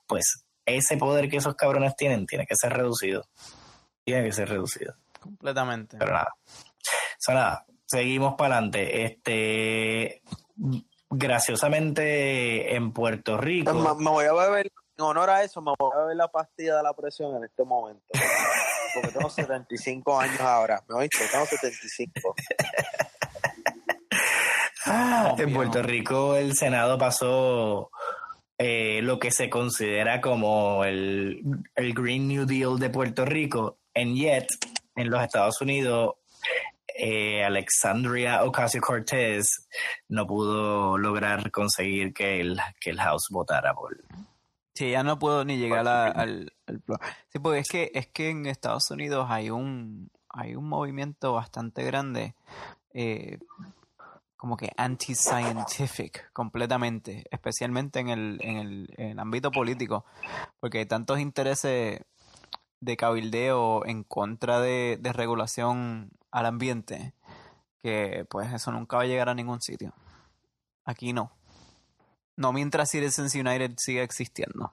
pues 0.06 0.46
ese 0.64 0.96
poder 0.96 1.28
que 1.28 1.36
esos 1.36 1.54
cabrones 1.54 1.94
tienen 1.96 2.24
tiene 2.26 2.46
que 2.46 2.56
ser 2.56 2.72
reducido. 2.72 3.26
Tiene 4.02 4.24
que 4.24 4.32
ser 4.32 4.48
reducido. 4.48 4.94
Completamente. 5.20 5.98
Pero 5.98 6.12
nada. 6.12 6.34
O 7.28 7.32
nada, 7.32 7.66
seguimos 7.84 8.36
para 8.38 8.54
adelante. 8.54 9.04
Este 9.04 10.22
graciosamente 11.10 12.74
en 12.74 12.92
Puerto 12.92 13.36
Rico. 13.36 13.74
Me, 13.74 14.10
voy 14.10 14.24
a 14.24 14.32
beber 14.32 14.72
en 15.00 15.06
honor 15.06 15.30
a 15.30 15.42
eso, 15.42 15.62
me 15.62 15.72
voy 15.78 15.90
a 15.96 16.04
ver 16.04 16.16
la 16.16 16.28
pastilla 16.28 16.76
de 16.76 16.82
la 16.82 16.92
presión 16.92 17.34
en 17.36 17.44
este 17.44 17.64
momento. 17.64 18.02
Porque 18.94 19.08
tengo 19.08 19.30
75 19.30 20.20
años 20.20 20.40
ahora. 20.40 20.82
¿Me 20.88 20.96
oíste? 20.96 21.26
Tengo 21.30 21.46
75. 21.46 22.34
Ah, 24.86 25.34
en 25.38 25.52
Puerto 25.52 25.82
Rico 25.82 26.34
el 26.34 26.56
Senado 26.56 26.98
pasó 26.98 27.90
eh, 28.58 29.00
lo 29.02 29.18
que 29.18 29.30
se 29.30 29.48
considera 29.48 30.20
como 30.20 30.84
el, 30.84 31.42
el 31.76 31.94
Green 31.94 32.26
New 32.26 32.46
Deal 32.46 32.78
de 32.78 32.90
Puerto 32.90 33.24
Rico. 33.24 33.78
En 33.94 34.14
yet, 34.14 34.46
en 34.96 35.10
los 35.10 35.22
Estados 35.22 35.60
Unidos, 35.60 36.14
eh, 36.88 37.44
Alexandria 37.44 38.42
Ocasio-Cortez 38.44 39.68
no 40.08 40.26
pudo 40.26 40.98
lograr 40.98 41.50
conseguir 41.50 42.12
que 42.12 42.40
el, 42.40 42.58
que 42.80 42.90
el 42.90 43.00
House 43.00 43.28
votara 43.30 43.72
por, 43.74 43.96
Sí, 44.80 44.92
ya 44.92 45.02
no 45.02 45.18
puedo 45.18 45.44
ni 45.44 45.58
llegar 45.58 45.86
al, 45.86 46.16
al, 46.18 46.52
Sí, 47.28 47.38
porque 47.38 47.58
es 47.58 47.68
que, 47.68 47.90
es 47.92 48.06
que 48.06 48.30
en 48.30 48.46
Estados 48.46 48.90
Unidos 48.90 49.26
hay 49.28 49.50
un, 49.50 50.10
hay 50.30 50.54
un 50.54 50.66
movimiento 50.66 51.34
bastante 51.34 51.84
grande, 51.84 52.34
eh, 52.94 53.40
como 54.38 54.56
que 54.56 54.72
anti-scientific 54.78 56.32
completamente, 56.32 57.26
especialmente 57.30 58.00
en 58.00 58.08
el, 58.08 58.38
en, 58.40 58.56
el, 58.56 58.94
en 58.96 59.08
el 59.10 59.18
ámbito 59.18 59.50
político, 59.50 60.06
porque 60.60 60.78
hay 60.78 60.86
tantos 60.86 61.20
intereses 61.20 62.00
de 62.80 62.96
cabildeo 62.96 63.84
en 63.84 64.02
contra 64.02 64.62
de, 64.62 64.96
de 64.98 65.12
regulación 65.12 66.10
al 66.30 66.46
ambiente 66.46 67.12
que 67.82 68.24
pues 68.30 68.50
eso 68.50 68.72
nunca 68.72 68.96
va 68.96 69.02
a 69.02 69.06
llegar 69.06 69.28
a 69.28 69.34
ningún 69.34 69.60
sitio. 69.60 69.92
Aquí 70.86 71.12
no. 71.12 71.32
No 72.40 72.54
mientras 72.54 72.90
Citizens 72.90 73.34
United 73.34 73.72
siga 73.76 74.02
existiendo. 74.02 74.72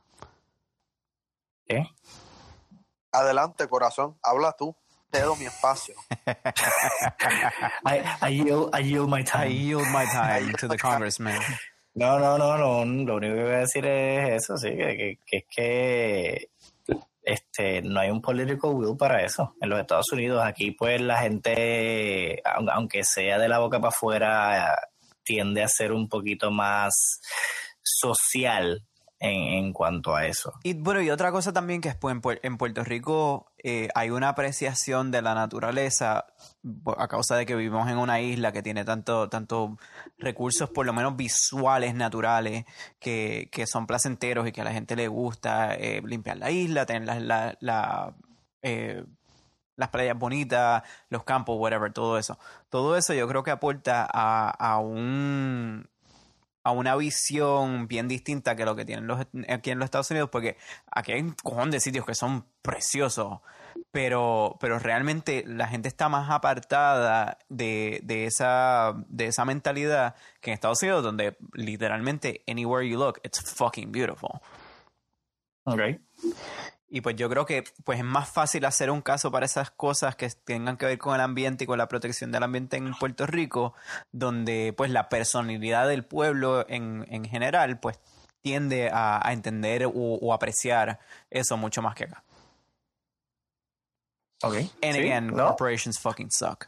¿Qué? 1.65 1.85
Adelante, 3.11 3.67
corazón. 3.67 4.17
Habla 4.23 4.53
tú. 4.53 4.73
Te 5.11 5.19
doy 5.19 5.37
mi 5.37 5.45
espacio. 5.47 5.95
I, 7.85 8.29
yield, 8.29 8.73
I, 8.73 8.83
yield, 8.83 9.09
my 9.09 9.21
time. 9.21 9.49
I 9.49 9.53
yield 9.53 9.87
my 9.91 10.05
time 10.05 10.53
to 10.53 10.69
the 10.69 10.77
congressman. 10.77 11.41
No, 11.93 12.17
no, 12.17 12.37
no, 12.37 12.57
no. 12.57 12.85
Lo 12.85 13.15
único 13.15 13.35
que 13.35 13.43
voy 13.43 13.53
a 13.53 13.57
decir 13.57 13.85
es 13.85 14.43
eso, 14.43 14.55
sí, 14.55 14.69
que, 14.69 15.19
que, 15.25 15.37
es 15.37 15.45
que 15.53 16.49
este, 17.21 17.81
no 17.81 17.99
hay 17.99 18.11
un 18.11 18.21
political 18.21 18.75
will 18.75 18.95
para 18.95 19.25
eso 19.25 19.55
en 19.59 19.69
los 19.69 19.81
Estados 19.81 20.09
Unidos. 20.13 20.41
Aquí, 20.45 20.71
pues, 20.71 21.01
la 21.01 21.17
gente, 21.17 22.41
aunque 22.45 23.03
sea 23.03 23.37
de 23.37 23.49
la 23.49 23.59
boca 23.59 23.81
para 23.81 23.89
afuera, 23.89 24.89
tiende 25.27 25.61
a 25.61 25.67
ser 25.67 25.91
un 25.91 26.07
poquito 26.07 26.49
más 26.49 27.19
social 27.83 28.83
en, 29.19 29.65
en, 29.65 29.73
cuanto 29.73 30.15
a 30.15 30.25
eso. 30.25 30.53
Y 30.63 30.73
bueno, 30.73 31.01
y 31.01 31.09
otra 31.09 31.31
cosa 31.31 31.51
también 31.51 31.81
que 31.81 31.89
es 31.89 31.95
pues, 31.95 32.39
en 32.43 32.57
Puerto 32.57 32.83
Rico 32.83 33.51
eh, 33.63 33.89
hay 33.95 34.11
una 34.11 34.29
apreciación 34.29 35.11
de 35.11 35.21
la 35.21 35.33
naturaleza 35.33 36.27
a 36.97 37.07
causa 37.07 37.35
de 37.35 37.45
que 37.45 37.55
vivimos 37.55 37.89
en 37.89 37.97
una 37.97 38.21
isla 38.21 38.51
que 38.51 38.61
tiene 38.61 38.85
tanto, 38.85 39.27
tanto 39.29 39.77
recursos, 40.17 40.69
por 40.69 40.85
lo 40.85 40.93
menos 40.93 41.17
visuales, 41.17 41.95
naturales, 41.95 42.65
que, 42.99 43.49
que 43.51 43.65
son 43.67 43.87
placenteros 43.87 44.47
y 44.47 44.51
que 44.51 44.61
a 44.61 44.65
la 44.65 44.73
gente 44.73 44.95
le 44.95 45.07
gusta 45.07 45.75
eh, 45.75 46.01
limpiar 46.05 46.37
la 46.37 46.51
isla, 46.51 46.85
tener 46.85 47.21
la, 47.21 47.57
la, 47.59 48.15
eh, 48.61 49.03
las 49.77 49.89
playas 49.89 50.17
bonitas, 50.17 50.83
los 51.09 51.23
campos, 51.23 51.57
whatever, 51.57 51.93
todo 51.93 52.17
eso. 52.17 52.37
Todo 52.69 52.97
eso 52.97 53.13
yo 53.13 53.27
creo 53.27 53.43
que 53.43 53.51
aporta 53.51 54.07
a, 54.11 54.49
a 54.49 54.79
un 54.79 55.87
a 56.67 56.71
una 56.71 56.97
visión 56.97 57.87
bien 57.87 58.09
distinta 58.09 58.57
que 58.57 58.65
lo 58.65 58.75
que 58.75 58.83
tienen 58.83 59.07
los, 59.07 59.25
aquí 59.47 59.71
en 59.71 59.79
los 59.79 59.85
Estados 59.85 60.11
Unidos, 60.11 60.29
porque 60.29 60.57
aquí 60.91 61.13
hay 61.13 61.21
un 61.21 61.31
cojón 61.31 61.71
de 61.71 61.79
sitios 61.79 62.05
que 62.05 62.13
son 62.13 62.45
preciosos, 62.61 63.39
pero, 63.91 64.57
pero 64.59 64.77
realmente 64.77 65.45
la 65.47 65.67
gente 65.69 65.87
está 65.87 66.09
más 66.09 66.29
apartada 66.29 67.37
de, 67.47 68.01
de, 68.03 68.25
esa, 68.25 68.95
de 69.07 69.27
esa 69.27 69.45
mentalidad 69.45 70.15
que 70.41 70.49
en 70.49 70.55
Estados 70.55 70.81
Unidos, 70.83 71.03
donde 71.03 71.37
literalmente 71.53 72.43
anywhere 72.49 72.85
you 72.85 72.97
look, 72.99 73.21
it's 73.23 73.39
fucking 73.55 73.93
beautiful. 73.93 74.41
Okay. 75.63 76.01
Y 76.89 77.01
pues 77.01 77.17
yo 77.17 77.29
creo 77.29 77.45
que 77.45 77.65
pues 77.83 77.99
es 77.99 78.05
más 78.05 78.29
fácil 78.29 78.63
hacer 78.63 78.89
un 78.89 79.01
caso 79.01 79.29
para 79.29 79.45
esas 79.45 79.71
cosas 79.71 80.15
que 80.15 80.29
tengan 80.29 80.77
que 80.77 80.85
ver 80.85 80.97
con 80.97 81.13
el 81.15 81.21
ambiente 81.21 81.65
y 81.65 81.67
con 81.67 81.77
la 81.77 81.89
protección 81.89 82.31
del 82.31 82.43
ambiente 82.43 82.77
en 82.77 82.93
Puerto 82.93 83.25
Rico, 83.27 83.73
donde 84.13 84.73
pues 84.75 84.89
la 84.89 85.09
personalidad 85.09 85.87
del 85.87 86.05
pueblo 86.05 86.65
en, 86.69 87.05
en 87.09 87.25
general 87.25 87.79
pues 87.79 87.99
tiende 88.41 88.89
a, 88.89 89.19
a 89.27 89.33
entender 89.33 89.85
o, 89.85 89.91
o, 89.93 90.33
apreciar 90.33 90.99
eso 91.29 91.57
mucho 91.57 91.81
más 91.81 91.93
que 91.95 92.05
acá. 92.05 92.23
Ok. 94.43 94.55
And 94.81 94.93
Sí, 94.93 94.99
again, 94.99 95.27
¿no? 95.27 95.47
corporations 95.47 95.99
fucking 95.99 96.31
suck. 96.31 96.67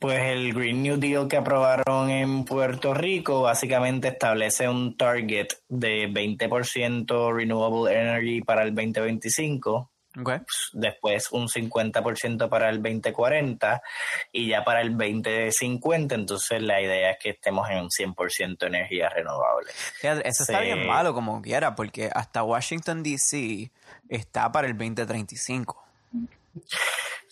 Pues 0.00 0.20
el 0.20 0.52
Green 0.54 0.82
New 0.82 0.96
Deal 0.98 1.28
que 1.28 1.36
aprobaron 1.36 2.10
en 2.10 2.44
Puerto 2.44 2.94
Rico 2.94 3.42
básicamente 3.42 4.08
establece 4.08 4.68
un 4.68 4.96
target 4.96 5.48
de 5.68 6.08
20% 6.08 7.32
renewable 7.34 7.92
energy 7.92 8.40
para 8.42 8.62
el 8.62 8.74
2025, 8.74 9.90
Okay. 10.16 10.38
después 10.74 11.32
un 11.32 11.48
50% 11.48 12.48
para 12.48 12.68
el 12.70 12.80
2040 12.80 13.82
y 14.30 14.46
ya 14.46 14.62
para 14.62 14.80
el 14.80 14.96
2050 14.96 16.14
entonces 16.14 16.62
la 16.62 16.80
idea 16.80 17.10
es 17.10 17.16
que 17.20 17.30
estemos 17.30 17.68
en 17.68 17.78
un 17.80 17.88
100% 17.90 18.64
energía 18.64 19.08
renovable. 19.08 19.72
Fíjate, 19.72 20.28
Eso 20.28 20.44
está 20.44 20.60
Sí. 20.60 20.66
bien 20.66 20.86
malo 20.86 21.14
como 21.14 21.42
quiera, 21.42 21.74
porque 21.74 22.10
hasta 22.14 22.44
Washington 22.44 23.02
DC 23.02 23.72
está 24.08 24.52
para 24.52 24.68
el 24.68 24.78
2035. 24.78 25.82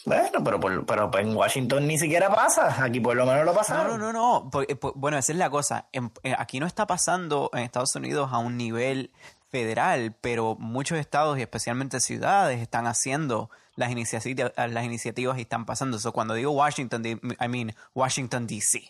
Bueno, 0.04 0.42
pero, 0.42 0.58
por- 0.58 0.84
pero 0.84 1.10
en 1.18 1.36
Washington 1.36 1.86
ni 1.86 1.96
siquiera 1.98 2.28
pasa, 2.34 2.82
aquí 2.82 2.98
por 2.98 3.14
lo 3.16 3.24
menos 3.24 3.44
lo 3.44 3.52
No, 3.52 3.56
pasaron. 3.58 4.00
no, 4.00 4.12
no, 4.12 4.42
no. 4.42 4.50
Por- 4.50 4.68
eh, 4.68 4.74
por- 4.74 4.94
bueno, 4.96 5.16
esa 5.16 5.30
es 5.32 5.38
la 5.38 5.48
cosa. 5.48 5.86
En- 5.92 6.10
eh, 6.24 6.34
aquí 6.36 6.58
no 6.58 6.66
está 6.66 6.86
pasando 6.86 7.50
en 7.52 7.60
Estados 7.60 7.94
Unidos 7.94 8.30
a 8.32 8.38
un 8.38 8.56
nivel 8.56 9.12
federal, 9.50 10.16
pero 10.20 10.56
muchos 10.58 10.98
estados 10.98 11.38
y 11.38 11.42
especialmente 11.42 12.00
ciudades 12.00 12.60
están 12.60 12.86
haciendo 12.88 13.48
las 13.76 13.90
iniciativas, 13.92 14.52
las 14.56 14.84
iniciativas 14.84 15.38
y 15.38 15.42
están 15.42 15.66
pasando. 15.66 15.98
eso 15.98 16.12
cuando 16.12 16.34
digo 16.34 16.50
Washington, 16.50 17.04
I 17.06 17.48
mean 17.48 17.74
Washington 17.94 18.46
DC. 18.46 18.82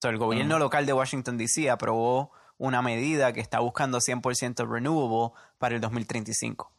So, 0.00 0.08
el 0.08 0.18
gobierno 0.18 0.58
local 0.58 0.86
de 0.86 0.92
Washington 0.92 1.38
DC 1.38 1.70
aprobó 1.70 2.32
una 2.58 2.82
medida 2.82 3.32
que 3.32 3.40
está 3.40 3.60
buscando 3.60 4.00
100% 4.00 4.66
renewable 4.68 5.32
para 5.58 5.76
el 5.76 5.80
2035. 5.80 6.72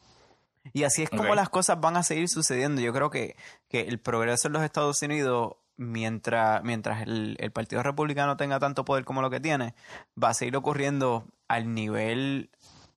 Y 0.72 0.84
así 0.84 1.04
es 1.04 1.10
como 1.10 1.36
las 1.36 1.50
cosas 1.50 1.80
van 1.82 1.98
a 1.98 2.04
seguir 2.04 2.30
sucediendo. 2.30 2.82
Yo 2.82 2.94
creo 2.94 3.10
que, 3.10 3.36
que 3.68 3.82
el 3.82 4.00
progreso 4.00 4.48
en 4.48 4.54
los 4.54 4.64
Estados 4.64 5.02
Unidos, 5.02 5.56
mientras, 5.76 6.64
mientras 6.64 7.02
el, 7.02 7.36
el 7.40 7.52
Partido 7.52 7.84
Republicano 7.84 8.38
tenga 8.38 8.60
tanto 8.60 8.86
poder 8.86 9.04
como 9.04 9.22
lo 9.22 9.30
que 9.30 9.42
tiene, 9.42 9.76
va 10.22 10.30
a 10.30 10.34
seguir 10.34 10.56
ocurriendo 10.56 11.26
al 11.48 11.74
nivel 11.74 12.50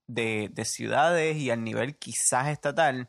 de, 0.06 0.50
de 0.52 0.64
ciudades 0.64 1.36
y 1.36 1.50
al 1.50 1.64
nivel 1.64 1.96
quizás 1.96 2.48
estatal 2.48 3.08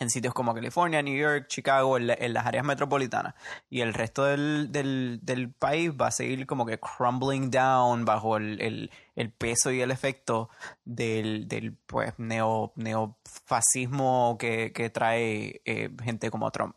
en 0.00 0.10
sitios 0.10 0.34
como 0.34 0.54
California, 0.54 1.02
New 1.02 1.16
York, 1.16 1.46
Chicago, 1.48 1.96
en, 1.96 2.08
la- 2.08 2.14
en 2.18 2.32
las 2.34 2.46
áreas 2.46 2.64
metropolitanas. 2.64 3.34
Y 3.70 3.80
el 3.80 3.94
resto 3.94 4.24
del, 4.24 4.72
del, 4.72 5.52
país 5.58 5.90
va 5.92 6.08
a 6.08 6.10
seguir 6.10 6.46
como 6.46 6.66
que 6.66 6.78
crumbling 6.78 7.50
down 7.50 8.04
bajo 8.04 8.36
el, 8.36 8.60
el, 8.60 8.90
el 9.14 9.30
peso 9.30 9.70
y 9.70 9.80
el 9.80 9.90
efecto 9.90 10.50
del, 10.84 11.46
del 11.48 11.74
pues, 11.86 12.12
neo, 12.18 12.72
neofascismo 12.76 14.36
que, 14.38 14.72
que 14.72 14.90
trae 14.90 15.60
eh, 15.64 15.90
gente 16.02 16.30
como 16.30 16.50
Trump. 16.50 16.76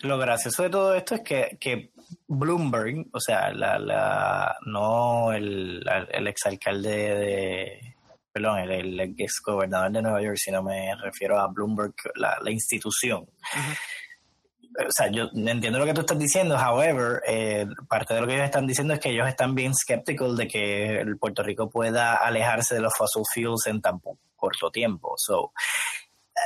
Lo 0.00 0.18
gracioso 0.18 0.62
de 0.62 0.70
todo 0.70 0.94
esto 0.94 1.14
es 1.14 1.22
que, 1.22 1.56
que 1.58 1.92
Bloomberg, 2.28 3.06
o 3.12 3.20
sea, 3.20 3.50
la, 3.52 3.78
la, 3.78 4.56
no 4.66 5.32
el, 5.32 5.82
el 6.12 6.26
exalcalde 6.26 6.90
de, 6.90 7.93
perdón, 8.34 8.58
el, 8.58 8.70
el 8.72 9.00
ex 9.00 9.40
gobernador 9.40 9.92
de 9.92 10.02
Nueva 10.02 10.20
York, 10.20 10.38
sino 10.38 10.60
me 10.60 10.92
refiero 10.96 11.38
a 11.38 11.46
Bloomberg, 11.46 11.94
la, 12.16 12.36
la 12.42 12.50
institución. 12.50 13.24
O 14.76 14.90
sea, 14.90 15.08
yo 15.08 15.30
entiendo 15.32 15.78
lo 15.78 15.86
que 15.86 15.94
tú 15.94 16.00
estás 16.00 16.18
diciendo, 16.18 16.56
however, 16.56 17.22
eh, 17.28 17.64
parte 17.88 18.12
de 18.12 18.20
lo 18.20 18.26
que 18.26 18.34
ellos 18.34 18.46
están 18.46 18.66
diciendo 18.66 18.92
es 18.92 18.98
que 18.98 19.10
ellos 19.10 19.28
están 19.28 19.54
bien 19.54 19.72
skeptical 19.72 20.36
de 20.36 20.48
que 20.48 21.00
el 21.00 21.16
Puerto 21.16 21.44
Rico 21.44 21.70
pueda 21.70 22.16
alejarse 22.16 22.74
de 22.74 22.80
los 22.80 22.92
fossil 22.98 23.22
fuels 23.32 23.68
en 23.68 23.80
tan 23.80 24.00
corto 24.34 24.72
tiempo. 24.72 25.14
So, 25.16 25.52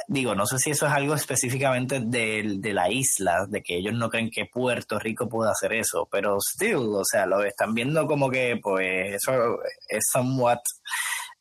digo, 0.09 0.35
no 0.35 0.44
sé 0.44 0.59
si 0.59 0.72
eso 0.72 0.87
es 0.87 0.92
algo 0.92 1.14
específicamente 1.14 2.01
de, 2.01 2.57
de 2.59 2.72
la 2.74 2.90
isla, 2.90 3.46
de 3.48 3.62
que 3.62 3.79
ellos 3.79 3.94
no 3.94 4.11
creen 4.11 4.31
que 4.31 4.44
Puerto 4.44 4.98
Rico 4.98 5.27
pueda 5.27 5.53
hacer 5.53 5.72
eso, 5.72 6.07
pero 6.12 6.37
still, 6.38 6.94
o 6.96 7.05
sea, 7.07 7.24
lo 7.24 7.42
están 7.42 7.72
viendo 7.72 8.07
como 8.07 8.31
que, 8.31 8.61
pues, 8.62 9.14
eso 9.14 9.59
es 9.88 10.05
somewhat 10.12 10.61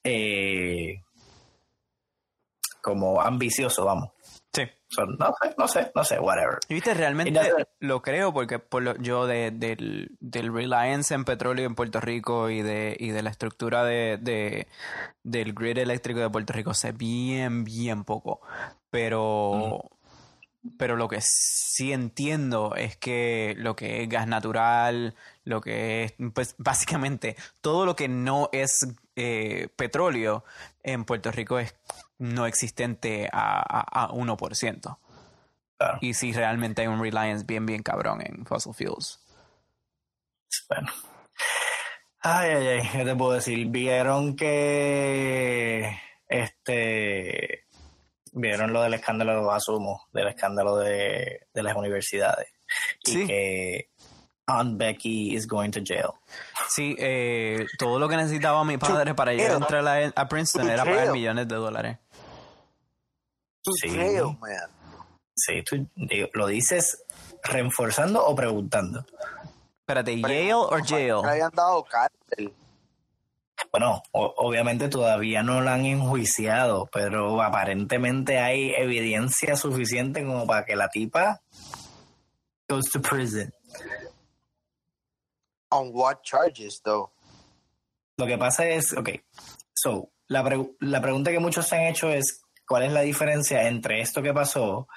eh, 0.08 1.04
como 2.82 3.22
ambicioso, 3.22 3.86
vamos. 3.86 4.12
Sí. 4.54 4.64
So, 4.90 5.06
no 5.06 5.28
sé, 5.42 5.56
no 5.58 5.68
sé, 5.68 5.92
no 5.94 6.04
sé, 6.04 6.20
whatever. 6.20 6.58
Y 6.70 6.76
viste, 6.76 6.94
realmente 6.94 7.40
lo 7.80 8.02
creo 8.02 8.34
porque 8.34 8.58
por 8.60 8.82
lo- 8.82 8.96
yo 8.98 9.28
de, 9.28 9.52
del, 9.52 10.16
del 10.22 10.54
reliance 10.54 11.14
en 11.14 11.26
petróleo 11.26 11.66
en 11.66 11.76
Puerto 11.76 12.00
Rico 12.00 12.50
y 12.50 12.62
de, 12.62 12.96
y 12.98 13.10
de 13.10 13.22
la 13.22 13.30
estructura 13.30 13.84
de, 13.84 14.18
de- 14.20 14.68
del 15.24 15.54
grid 15.54 15.78
eléctrico 15.78 16.22
de 16.22 16.30
Puerto 16.30 16.54
Rico 16.54 16.74
sé 16.74 16.94
bien, 16.94 17.66
bien 17.66 18.04
poco. 18.06 18.40
Pero, 18.90 19.90
pero 20.80 20.96
lo 20.96 21.10
que 21.10 21.20
sí 21.22 21.92
entiendo 21.92 22.74
es 22.76 22.96
que 22.98 23.54
lo 23.58 23.76
que 23.76 24.04
es 24.04 24.10
gas 24.10 24.28
natural, 24.28 25.14
lo 25.44 25.60
que 25.62 26.06
es, 26.06 26.14
pues 26.34 26.56
básicamente 26.58 27.36
todo 27.62 27.86
lo 27.86 27.96
que 27.98 28.08
no 28.08 28.50
es 28.54 28.88
eh, 29.18 29.68
petróleo 29.76 30.46
en 30.84 31.04
Puerto 31.04 31.32
Rico 31.32 31.60
es 31.60 31.76
no 32.18 32.46
existente 32.46 33.28
a, 33.32 33.60
a, 33.60 34.06
a 34.06 34.10
1%. 34.10 34.98
Claro. 35.78 35.98
Y 36.02 36.14
si 36.14 36.32
realmente 36.34 36.82
hay 36.84 36.88
un 36.88 37.02
reliance 37.02 37.46
bien, 37.46 37.66
bien 37.66 37.84
cabrón 37.84 38.22
en 38.26 38.46
fossil 38.46 38.74
fuels. 38.74 39.20
Bueno. 40.70 40.92
Ay, 42.22 42.50
ay, 42.50 42.68
ay, 42.68 42.90
¿qué 42.92 43.06
te 43.06 43.16
puedo 43.16 43.34
decir? 43.34 43.68
Vieron 43.68 44.36
que 44.36 46.00
este 46.28 47.66
vieron 48.34 48.74
lo 48.74 48.82
del 48.82 48.96
escándalo, 48.96 49.52
asumo, 49.52 50.08
del 50.14 50.28
escándalo 50.28 50.78
de, 50.78 51.48
de 51.54 51.64
las 51.64 51.76
universidades. 51.76 52.48
Y 53.06 53.12
Sí. 53.12 53.28
que 53.28 53.90
Aunt 54.48 54.78
Becky 54.78 55.36
is 55.36 55.46
going 55.46 55.72
to 55.72 55.82
jail. 55.82 56.14
Sí, 56.70 56.96
eh, 56.98 57.66
todo 57.78 58.00
lo 58.00 58.08
que 58.08 58.16
necesitaba 58.16 58.64
mi 58.64 58.78
padre 58.78 59.14
para 59.14 59.34
llegar 59.34 59.48
a 59.52 59.54
jail. 59.56 59.62
entrar 59.64 59.88
a, 59.88 60.22
a 60.22 60.28
Princeton 60.30 60.68
To 60.68 60.72
era 60.74 60.84
pagar 60.86 61.00
jail. 61.00 61.12
millones 61.12 61.48
de 61.48 61.56
dólares. 61.56 61.98
To 63.64 63.72
Sí. 63.74 63.90
jail, 63.90 64.24
man. 64.40 64.72
Sí, 65.36 65.62
tú 65.64 65.88
digo, 65.96 66.30
lo 66.34 66.48
dices 66.48 67.04
reforzando 67.44 68.26
o 68.26 68.36
preguntando. 68.36 69.06
Espérate, 69.82 70.20
¿Yale 70.20 70.54
o 70.54 70.70
jail? 70.84 71.16
Le 71.24 71.30
habían 71.30 71.52
dado 71.54 71.84
cárcel. 71.84 72.54
Bueno, 73.72 74.02
o- 74.12 74.34
obviamente 74.38 74.88
todavía 74.88 75.44
no 75.44 75.62
la 75.62 75.74
han 75.74 75.86
enjuiciado, 75.86 76.90
pero 76.94 77.42
aparentemente 77.42 78.40
hay 78.40 78.74
evidencia 78.76 79.56
suficiente 79.58 80.24
como 80.26 80.46
para 80.48 80.64
que 80.66 80.76
la 80.76 80.90
tipa 80.90 81.42
goes 82.70 82.90
to 82.92 83.02
prison. 83.02 83.52
On 85.70 85.90
what 85.94 86.22
charges, 86.24 86.82
though? 86.84 87.12
Lo 88.18 88.26
que 88.26 88.38
pasa 88.38 88.68
es, 88.68 88.94
ok, 88.94 89.10
so, 89.74 90.10
la, 90.28 90.44
pre- 90.44 90.72
la 90.80 91.02
pregunta 91.02 91.32
que 91.32 91.40
muchos 91.40 91.68
se 91.68 91.76
han 91.76 91.84
hecho 91.84 92.10
es, 92.10 92.42
¿cuál 92.68 92.84
es 92.84 92.92
la 92.92 93.02
diferencia 93.02 93.68
entre 93.68 94.02
esto 94.02 94.22
que 94.22 94.34
pasó 94.34 94.88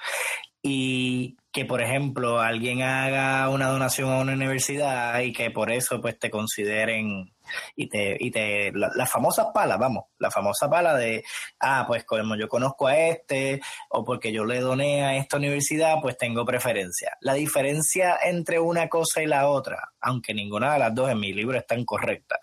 y 0.63 1.37
que 1.51 1.65
por 1.65 1.81
ejemplo 1.81 2.39
alguien 2.39 2.81
haga 2.83 3.49
una 3.49 3.67
donación 3.67 4.09
a 4.11 4.19
una 4.21 4.33
universidad 4.33 5.19
y 5.21 5.33
que 5.33 5.49
por 5.51 5.71
eso 5.71 5.99
pues 6.01 6.17
te 6.19 6.29
consideren 6.29 7.33
y 7.75 7.87
te, 7.87 8.17
y 8.19 8.31
te, 8.31 8.71
la, 8.73 8.91
las 8.95 9.11
famosas 9.11 9.47
palas, 9.53 9.77
vamos, 9.79 10.05
la 10.19 10.31
famosa 10.31 10.69
pala 10.69 10.95
de, 10.95 11.23
ah, 11.59 11.85
pues 11.87 12.03
como 12.03 12.35
yo 12.35 12.47
conozco 12.47 12.87
a 12.87 12.97
este 12.97 13.61
o 13.89 14.03
porque 14.03 14.31
yo 14.31 14.45
le 14.45 14.59
doné 14.59 15.03
a 15.03 15.17
esta 15.17 15.37
universidad, 15.37 15.95
pues 16.01 16.17
tengo 16.17 16.45
preferencia. 16.45 17.17
La 17.21 17.33
diferencia 17.33 18.17
entre 18.23 18.59
una 18.59 18.87
cosa 18.89 19.21
y 19.21 19.27
la 19.27 19.47
otra, 19.47 19.91
aunque 19.99 20.33
ninguna 20.33 20.73
de 20.73 20.79
las 20.79 20.93
dos 20.93 21.09
en 21.09 21.19
mi 21.19 21.33
libro 21.33 21.57
está 21.57 21.75
incorrecta 21.75 22.39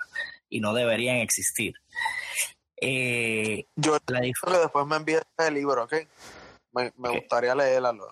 y 0.48 0.60
no 0.60 0.72
deberían 0.72 1.16
existir. 1.16 1.74
Eh, 2.80 3.66
Yo 3.76 3.98
la 4.06 4.20
después 4.20 4.86
me 4.86 4.96
envíes 4.96 5.22
el 5.38 5.54
libro, 5.54 5.84
¿ok? 5.84 5.94
Me, 6.72 6.92
me 6.96 7.10
gustaría 7.10 7.54
leerlo. 7.54 8.08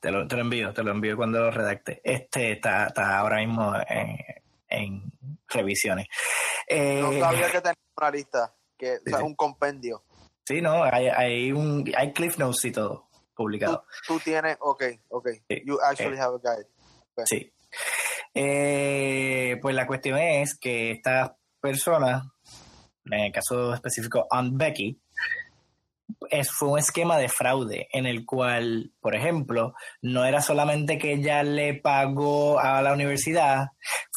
Te, 0.00 0.10
lo, 0.10 0.26
te 0.26 0.34
lo 0.36 0.42
envío, 0.42 0.72
te 0.72 0.82
lo 0.82 0.90
envío 0.90 1.16
cuando 1.16 1.38
lo 1.40 1.50
redacte. 1.50 2.00
Este 2.02 2.52
está, 2.52 2.86
está 2.86 3.18
ahora 3.18 3.38
mismo 3.38 3.72
en, 3.88 4.16
en 4.68 5.12
revisiones. 5.48 6.06
Eh, 6.66 7.00
No 7.00 7.12
sabía 7.18 7.46
que 7.50 7.60
tenía 7.60 7.74
una 7.96 8.10
lista, 8.10 8.54
que, 8.78 8.96
o 8.96 9.00
sea, 9.04 9.18
Sí. 9.18 9.24
un 9.24 9.34
compendio. 9.34 10.04
Sí, 10.46 10.60
no, 10.60 10.82
hay, 10.84 11.06
hay, 11.08 11.52
un, 11.52 11.90
hay 11.96 12.12
cliff 12.12 12.38
notes 12.38 12.64
y 12.64 12.72
todo 12.72 13.08
publicado. 13.34 13.84
tú 14.06 14.18
tienes, 14.20 14.56
ok, 14.60 14.82
ok. 15.08 15.28
Sí. 15.48 15.62
You 15.64 15.78
actually 15.82 16.16
Eh. 16.16 16.20
have 16.20 16.36
a 16.36 16.38
guide. 16.56 16.66
Sí. 17.26 17.52
Eh, 18.34 19.58
pues 19.60 19.74
la 19.74 19.86
cuestión 19.86 20.18
es 20.18 20.56
que 20.58 20.92
esta 20.92 21.36
persona, 21.60 22.32
en 23.04 23.20
el 23.20 23.32
caso 23.32 23.74
específico 23.74 24.26
Aunt 24.30 24.56
Becky, 24.56 25.00
es, 26.30 26.50
fue 26.50 26.68
un 26.68 26.78
esquema 26.78 27.16
de 27.18 27.28
fraude 27.28 27.88
en 27.92 28.06
el 28.06 28.24
cual, 28.26 28.92
por 29.00 29.14
ejemplo, 29.14 29.74
no 30.02 30.24
era 30.24 30.42
solamente 30.42 30.98
que 30.98 31.12
ella 31.14 31.42
le 31.42 31.74
pagó 31.74 32.58
a 32.60 32.80
la 32.82 32.92
universidad, 32.92 33.68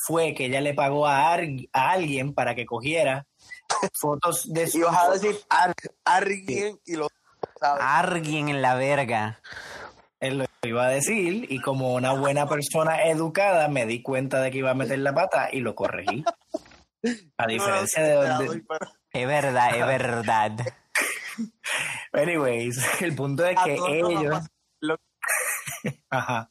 fue 0.08 0.34
que 0.34 0.46
ella 0.46 0.62
le 0.62 0.74
pagó 0.74 1.08
a, 1.08 1.32
ar- 1.34 1.48
a 1.74 1.92
alguien 1.92 2.34
para 2.34 2.56
que 2.56 2.66
cogiera 2.66 3.26
fotos 3.94 4.52
de 4.54 4.68
su 4.68 4.80
Y 4.80 4.82
vas 4.84 5.08
a 5.08 5.12
decir 5.12 5.36
ar, 5.50 5.74
alguien 6.06 6.80
y 6.86 6.96
lo 6.96 7.08
sabes. 7.60 7.84
Alguien 7.86 8.50
en 8.50 8.62
la 8.62 8.76
verga. 8.76 9.40
Él 10.20 10.38
lo 10.38 10.46
iba 10.64 10.86
a 10.86 10.90
decir 10.90 11.48
y 11.52 11.60
como 11.60 11.94
una 11.94 12.14
buena 12.14 12.48
persona 12.48 13.04
educada 13.04 13.68
me 13.68 13.86
di 13.86 14.02
cuenta 14.02 14.42
de 14.42 14.52
que 14.52 14.60
iba 14.60 14.72
a 14.72 14.76
meter 14.76 15.00
la 15.00 15.14
pata 15.14 15.50
y 15.52 15.60
lo 15.60 15.76
corregí. 15.76 16.24
A 17.38 17.48
diferencia 17.48 18.02
de... 18.02 18.16
de- 18.38 18.64
Es 19.12 19.28
verdad, 19.28 19.76
es 19.76 19.86
verdad. 19.86 20.52
anyways, 22.14 22.78
el 23.02 23.16
punto 23.16 23.46
es 23.46 23.58
que 23.64 23.74
ellos... 23.76 24.44
lo- 24.82 24.98
Ajá. 26.10 26.50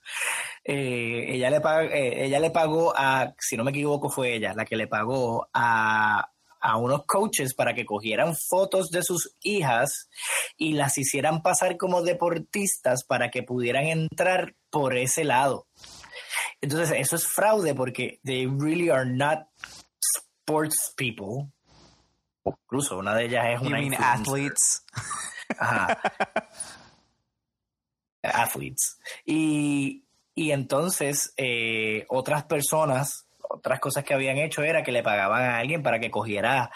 Eh, 0.64 1.26
ella, 1.34 1.50
le 1.50 1.60
pag- 1.60 1.90
eh, 1.92 2.24
ella 2.26 2.38
le 2.40 2.50
pagó 2.50 2.92
a, 2.96 3.34
si 3.38 3.56
no 3.56 3.64
me 3.64 3.70
equivoco 3.70 4.08
fue 4.10 4.34
ella, 4.34 4.54
la 4.54 4.64
que 4.64 4.76
le 4.76 4.86
pagó 4.86 5.48
a, 5.52 6.28
a 6.60 6.76
unos 6.76 7.04
coaches 7.06 7.54
para 7.54 7.74
que 7.74 7.84
cogieran 7.84 8.36
fotos 8.36 8.90
de 8.90 9.02
sus 9.02 9.36
hijas 9.42 10.08
y 10.56 10.74
las 10.74 10.98
hicieran 10.98 11.42
pasar 11.42 11.76
como 11.76 12.02
deportistas 12.02 13.04
para 13.04 13.30
que 13.30 13.42
pudieran 13.42 13.86
entrar 13.86 14.54
por 14.70 14.96
ese 14.96 15.24
lado. 15.24 15.66
Entonces, 16.60 16.96
eso 16.96 17.16
es 17.16 17.26
fraude 17.26 17.74
porque 17.74 18.20
they 18.24 18.46
really 18.46 18.88
are 18.90 19.04
not 19.08 19.40
sports 19.98 20.92
people. 20.96 21.50
Incluso 22.44 22.98
una 22.98 23.14
de 23.14 23.26
ellas 23.26 23.46
es 23.48 23.61
You 23.61 23.66
una 23.66 23.78
mean 23.78 23.94
athletes? 23.94 24.85
Ajá. 25.59 25.98
Athletes. 28.22 28.98
Y, 29.24 30.05
y 30.35 30.52
entonces 30.52 31.35
eh, 31.37 32.05
otras 32.09 32.44
personas, 32.44 33.26
otras 33.48 33.81
cosas 33.81 34.05
que 34.05 34.14
habían 34.14 34.38
hecho 34.38 34.62
era 34.62 34.83
que 34.83 34.92
le 34.92 35.02
pagaban 35.02 35.42
a 35.42 35.59
alguien 35.59 35.83
para 35.83 35.98
que 35.98 36.11
cogiera 36.11 36.70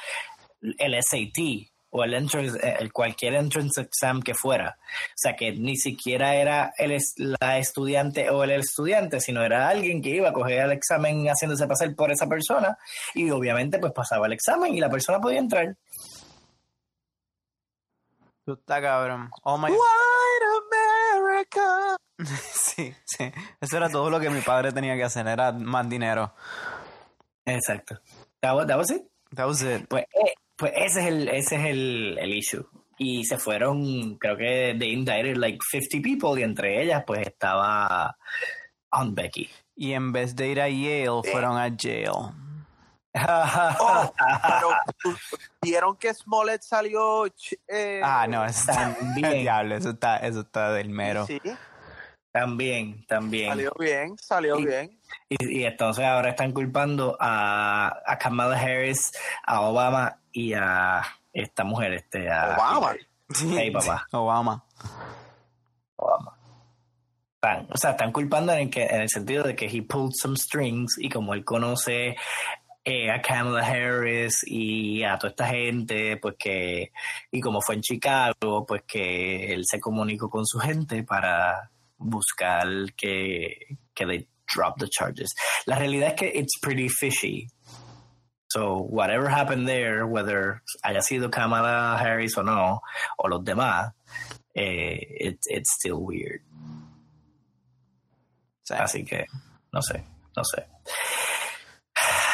el 0.60 1.02
SAT 1.02 1.70
o 1.96 2.04
el, 2.04 2.12
entrance, 2.12 2.58
eh, 2.62 2.76
el 2.78 2.92
cualquier 2.92 3.34
entrance 3.34 3.80
exam 3.80 4.20
que 4.20 4.34
fuera. 4.34 4.76
O 4.78 5.16
sea, 5.16 5.34
que 5.34 5.52
ni 5.52 5.76
siquiera 5.76 6.34
era 6.34 6.72
el, 6.76 6.98
la 7.40 7.58
estudiante 7.58 8.28
o 8.28 8.44
el 8.44 8.50
estudiante, 8.50 9.20
sino 9.20 9.42
era 9.42 9.68
alguien 9.68 10.02
que 10.02 10.10
iba 10.10 10.28
a 10.28 10.32
coger 10.32 10.64
el 10.64 10.72
examen 10.72 11.26
haciéndose 11.26 11.66
pasar 11.66 11.94
por 11.94 12.10
esa 12.10 12.26
persona 12.26 12.76
y 13.14 13.30
obviamente 13.30 13.78
pues 13.78 13.92
pasaba 13.92 14.26
el 14.26 14.34
examen 14.34 14.74
y 14.74 14.80
la 14.80 14.90
persona 14.90 15.20
podía 15.20 15.38
entrar. 15.38 15.74
Tú 18.44 18.52
estás 18.52 18.80
cabrón. 18.82 19.30
Oh 19.42 19.56
my... 19.56 19.70
White 19.70 20.46
America. 21.24 21.96
Sí, 22.52 22.94
sí. 23.04 23.30
Eso 23.60 23.76
era 23.76 23.88
todo 23.88 24.10
lo 24.10 24.20
que 24.20 24.30
mi 24.30 24.40
padre 24.40 24.72
tenía 24.72 24.96
que 24.96 25.04
hacer. 25.04 25.26
Era 25.26 25.52
más 25.52 25.88
dinero. 25.88 26.34
Exacto. 27.44 27.98
That 28.40 28.54
was, 28.54 28.66
that 28.66 28.76
was 28.76 28.90
it. 28.90 29.02
That 29.34 29.46
was 29.46 29.62
it. 29.62 29.86
Pues, 29.88 30.04
eh, 30.04 30.34
pues 30.56 30.72
ese 30.76 31.00
es 31.00 31.06
el, 31.06 31.28
ese 31.28 31.56
es 31.56 31.64
el, 31.66 32.18
el 32.20 32.34
issue. 32.34 32.66
Y 32.98 33.24
se 33.24 33.38
fueron, 33.38 34.16
creo 34.16 34.36
que 34.36 34.74
de 34.76 34.86
indicted 34.86 35.36
like 35.36 35.58
50 35.70 36.02
people 36.02 36.40
y 36.40 36.44
entre 36.44 36.82
ellas 36.82 37.04
pues 37.06 37.26
estaba 37.26 38.16
Aunt 38.90 39.14
Becky. 39.14 39.50
Y 39.74 39.92
en 39.92 40.12
vez 40.12 40.34
de 40.34 40.48
ir 40.48 40.60
a 40.60 40.68
Yale, 40.68 41.22
fueron 41.30 41.58
a 41.58 41.68
jail. 41.78 42.10
Oh, 43.18 44.12
pero 44.16 45.16
vieron 45.62 45.96
que 45.96 46.12
Smollett 46.12 46.60
salió. 46.62 47.24
eh, 47.66 48.00
Ah, 48.04 48.26
no, 48.28 48.44
eso 48.44 48.70
está... 48.70 48.94
También. 48.94 49.32
Diablo, 49.40 49.74
eso 49.74 49.90
está, 49.90 50.18
eso 50.18 50.40
está 50.40 50.72
del 50.72 50.90
mero. 50.90 51.26
Sí, 51.26 51.40
también, 52.30 53.06
también. 53.06 53.48
salió 53.48 53.72
bien, 53.78 54.18
salió 54.18 54.58
Y- 54.58 54.66
bien. 54.66 54.95
Y, 55.28 55.60
y 55.60 55.64
entonces 55.64 56.04
ahora 56.04 56.30
están 56.30 56.52
culpando 56.52 57.16
a, 57.20 58.00
a 58.06 58.18
Kamala 58.18 58.58
Harris, 58.58 59.12
a 59.44 59.60
Obama 59.62 60.18
y 60.32 60.52
a 60.54 61.02
esta 61.32 61.64
mujer, 61.64 61.94
este, 61.94 62.30
a 62.30 62.54
Obama. 62.56 62.94
Hey, 63.56 63.70
papá. 63.70 64.06
Obama. 64.12 64.64
Obama. 65.96 66.32
Están- 67.34 67.66
o 67.72 67.76
sea, 67.76 67.90
están 67.92 68.12
culpando 68.12 68.52
en 68.52 68.58
el, 68.60 68.70
que, 68.70 68.84
en 68.84 69.00
el 69.02 69.08
sentido 69.08 69.42
de 69.44 69.54
que 69.56 69.66
he 69.66 69.82
pulled 69.82 70.12
some 70.14 70.36
strings 70.36 70.96
y 70.98 71.08
como 71.08 71.34
él 71.34 71.44
conoce 71.44 72.16
eh, 72.84 73.10
a 73.10 73.20
Kamala 73.20 73.66
Harris 73.66 74.44
y 74.46 75.02
a 75.02 75.18
toda 75.18 75.30
esta 75.30 75.46
gente, 75.48 76.16
pues 76.18 76.36
que, 76.38 76.92
y 77.32 77.40
como 77.40 77.60
fue 77.60 77.74
en 77.74 77.80
Chicago, 77.82 78.64
pues 78.66 78.82
que 78.86 79.52
él 79.52 79.62
se 79.66 79.80
comunicó 79.80 80.30
con 80.30 80.46
su 80.46 80.58
gente 80.60 81.02
para 81.02 81.70
buscar 81.98 82.66
que, 82.96 83.76
que 83.92 84.06
they 84.06 84.28
drop 84.46 84.78
the 84.78 84.88
charges. 84.88 85.34
La 85.66 85.76
realidad 85.78 86.12
es 86.12 86.18
que 86.18 86.26
it's 86.34 86.58
pretty 86.60 86.88
fishy. 86.88 87.48
So, 88.48 88.78
whatever 88.78 89.28
happened 89.28 89.68
there, 89.68 90.06
whether 90.06 90.62
haya 90.84 91.00
sido 91.00 91.30
Kamala 91.30 91.98
Harris 91.98 92.38
o 92.38 92.42
no, 92.42 92.80
o 93.18 93.28
los 93.28 93.42
demás, 93.44 93.90
eh, 94.54 94.98
it, 95.20 95.38
it's 95.46 95.72
still 95.78 96.00
weird. 96.00 96.40
Sí. 98.64 98.74
Así 98.74 99.04
que, 99.06 99.26
no 99.72 99.80
sé, 99.80 100.02
no 100.36 100.42
sé. 100.42 100.64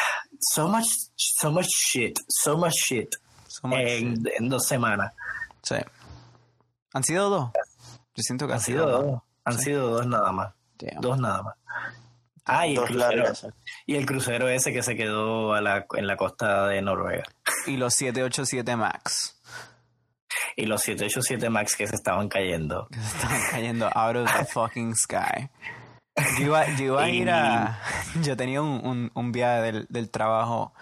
So 0.51 0.67
much, 0.67 0.87
so 1.15 1.49
much 1.51 1.67
shit, 1.69 2.19
so 2.29 2.57
much 2.57 2.73
shit 2.75 3.15
So 3.47 3.67
much 3.69 3.79
en, 3.79 4.15
shit. 4.15 4.33
en 4.39 4.49
dos 4.49 4.67
semanas. 4.67 5.11
Sí. 5.63 5.77
¿Han 6.93 7.03
sido 7.03 7.29
dos? 7.29 7.49
Yo 8.13 8.21
siento 8.23 8.45
que 8.47 8.53
Han 8.53 8.59
sido 8.59 8.85
dos, 8.89 9.21
han 9.45 9.57
sido 9.57 9.89
dos 9.89 10.05
nada 10.05 10.31
más, 10.31 10.53
Damn. 10.77 11.01
dos 11.01 11.17
nada 11.17 11.43
más. 11.43 11.55
Ah, 12.45 12.67
y 12.67 12.75
el, 12.75 12.83
crucero, 12.83 13.33
y 13.85 13.95
el 13.95 14.05
crucero 14.05 14.49
ese 14.49 14.73
que 14.73 14.83
se 14.83 14.95
quedó 14.95 15.53
a 15.53 15.61
la, 15.61 15.85
en 15.95 16.07
la 16.07 16.17
costa 16.17 16.67
de 16.67 16.81
Noruega. 16.81 17.23
Y 17.67 17.77
los 17.77 17.93
787 17.95 18.75
Max. 18.75 19.41
Y 20.55 20.65
los 20.65 20.81
787 20.81 21.49
Max 21.49 21.75
que 21.75 21.87
se 21.87 21.95
estaban 21.95 22.27
cayendo. 22.27 22.87
que 22.91 22.99
se 22.99 23.15
estaban 23.15 23.41
cayendo 23.51 23.89
out 23.95 24.17
of 24.17 24.37
the 24.37 24.45
fucking 24.51 24.95
sky. 24.95 25.49
Yo 26.37 26.45
iba, 26.45 26.67
yo 26.75 26.85
iba 26.85 27.03
a 27.03 27.09
ir 27.09 27.29
a... 27.29 27.79
Yo 28.21 28.37
tenía 28.37 28.61
un, 28.61 28.85
un, 28.85 29.11
un 29.15 29.31
viaje 29.31 29.61
del, 29.61 29.87
del 29.89 30.11
trabajo 30.11 30.73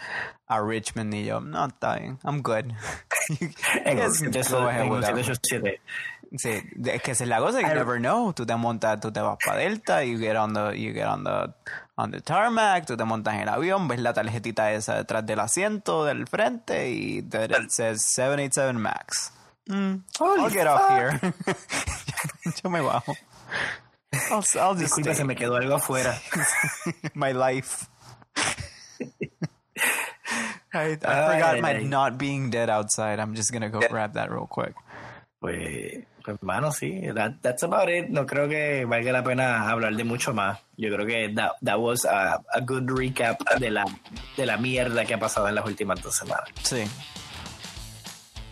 a 0.51 0.59
Richmond 0.59 1.13
y 1.13 1.23
yo, 1.23 1.39
no, 1.39 1.65
está 1.65 1.95
bien, 1.95 2.19
I'm 2.25 2.41
good. 2.41 2.65
En 3.85 3.97
el 3.99 4.07
Yes, 4.09 4.19
787, 4.19 5.81
go 6.31 6.49
ahead, 6.49 6.63
en 6.63 6.71
el 6.73 6.79
whatever. 6.81 6.81
787. 6.81 6.81
Sí, 6.83 6.89
es 6.89 7.01
que 7.01 7.11
esa 7.11 7.23
es 7.23 7.29
la 7.29 7.39
cosa, 7.39 7.61
you 7.61 7.67
I- 7.67 7.73
never 7.73 7.99
know. 7.99 8.33
Tú 8.33 8.45
te 8.45 8.55
montas, 8.55 8.99
tú 8.99 9.11
te 9.11 9.19
vas 9.19 9.37
para 9.45 9.57
Delta, 9.57 10.03
you 10.03 10.17
get 10.17 10.35
on 10.37 10.53
the, 10.53 10.79
you 10.79 10.93
get 10.93 11.07
on 11.07 11.23
the, 11.23 11.53
on 11.95 12.11
the 12.11 12.21
tarmac, 12.21 12.85
tú 12.85 12.95
te 12.95 13.03
montas 13.03 13.33
en 13.35 13.41
el 13.41 13.49
avión, 13.49 13.87
ves 13.87 13.99
la 13.99 14.13
tarjetita 14.13 14.71
esa 14.71 14.95
detrás 14.95 15.25
del 15.25 15.39
asiento 15.39 16.05
del 16.05 16.27
frente 16.27 16.89
y 16.89 17.19
it 17.19 17.69
says 17.69 18.03
787 18.05 18.79
Max. 18.79 19.33
Mm, 19.67 20.03
I'll 20.19 20.49
get 20.49 20.67
off 20.67 20.81
fuck. 20.81 20.97
here. 20.97 21.33
Yo 22.63 22.69
me 22.69 22.79
bajo. 22.81 23.15
I'll, 24.29 24.43
I'll 24.59 24.75
just 24.75 24.95
Disculpa, 24.95 25.13
se 25.13 25.23
me 25.23 25.35
quedó 25.35 25.55
algo 25.55 25.75
afuera. 25.75 26.17
my 27.13 27.31
life. 27.31 27.87
I, 30.73 30.95
forgot 30.95 31.59
my 31.61 31.83
not 31.83 32.17
being 32.17 32.49
dead 32.49 32.69
outside. 32.69 33.19
I'm 33.19 33.35
just 33.35 33.51
gonna 33.51 33.69
go 33.69 33.81
grab 33.81 34.13
that 34.13 34.31
real 34.31 34.47
quick. 34.47 34.73
Pues, 35.41 36.05
Pues, 36.23 36.37
hermano, 36.39 36.71
sí, 36.71 37.01
that's 37.41 37.63
about 37.63 37.89
it. 37.89 38.07
No 38.09 38.25
creo 38.25 38.47
que 38.47 38.85
valga 38.85 39.11
la 39.11 39.23
pena 39.23 39.69
hablar 39.69 39.95
de 39.95 40.03
mucho 40.03 40.33
más. 40.33 40.59
Yo 40.77 40.93
creo 40.93 41.05
que 41.05 41.33
that, 41.35 41.53
that 41.63 41.79
was 41.79 42.05
a, 42.05 42.33
a, 42.53 42.59
good 42.61 42.87
recap 42.87 43.39
de 43.59 43.71
la, 43.71 43.85
de 44.37 44.45
la 44.45 44.57
mierda 44.57 45.03
que 45.05 45.15
ha 45.15 45.19
pasado 45.19 45.47
en 45.47 45.55
las 45.55 45.65
últimas 45.65 46.01
dos 46.01 46.15
semanas. 46.15 46.47
Sí. 46.63 46.83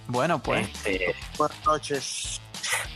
Bueno, 0.07 0.41
pues. 0.41 0.67
Este, 0.67 1.15
Buenas 1.37 1.65
noches. 1.65 2.41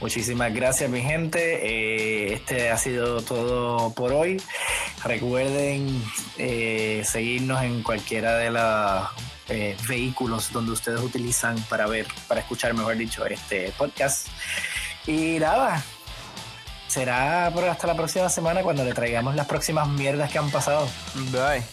Muchísimas 0.02 0.54
gracias, 0.54 0.90
mi 0.90 1.02
gente. 1.02 1.60
Eh, 1.64 2.34
este 2.34 2.72
ha 2.72 2.78
sido 2.78 3.22
todo 3.22 3.94
por 3.94 4.12
hoy. 4.12 4.42
Recuerden 5.04 6.02
eh, 6.38 7.04
seguirnos 7.06 7.62
en 7.62 7.84
cualquiera 7.84 8.38
de 8.38 8.50
los 8.50 9.08
eh, 9.54 9.78
vehículos 9.88 10.52
donde 10.52 10.72
ustedes 10.72 11.00
utilizan 11.00 11.58
para 11.70 11.86
ver, 11.88 12.08
para 12.28 12.42
escuchar, 12.42 12.74
mejor 12.74 12.98
dicho, 12.98 13.26
este 13.26 13.72
podcast. 13.78 14.28
Y 15.06 15.38
nada, 15.40 15.84
será 16.88 17.48
hasta 17.48 17.88
la 17.88 17.96
próxima 17.96 18.30
semana 18.30 18.64
cuando 18.64 18.84
le 18.84 18.94
traigamos 18.94 19.36
las 19.36 19.48
próximas 19.48 19.88
mierdas 19.88 20.32
que 20.32 20.40
han 20.40 20.50
pasado. 20.50 20.88
Bye. 21.32 21.64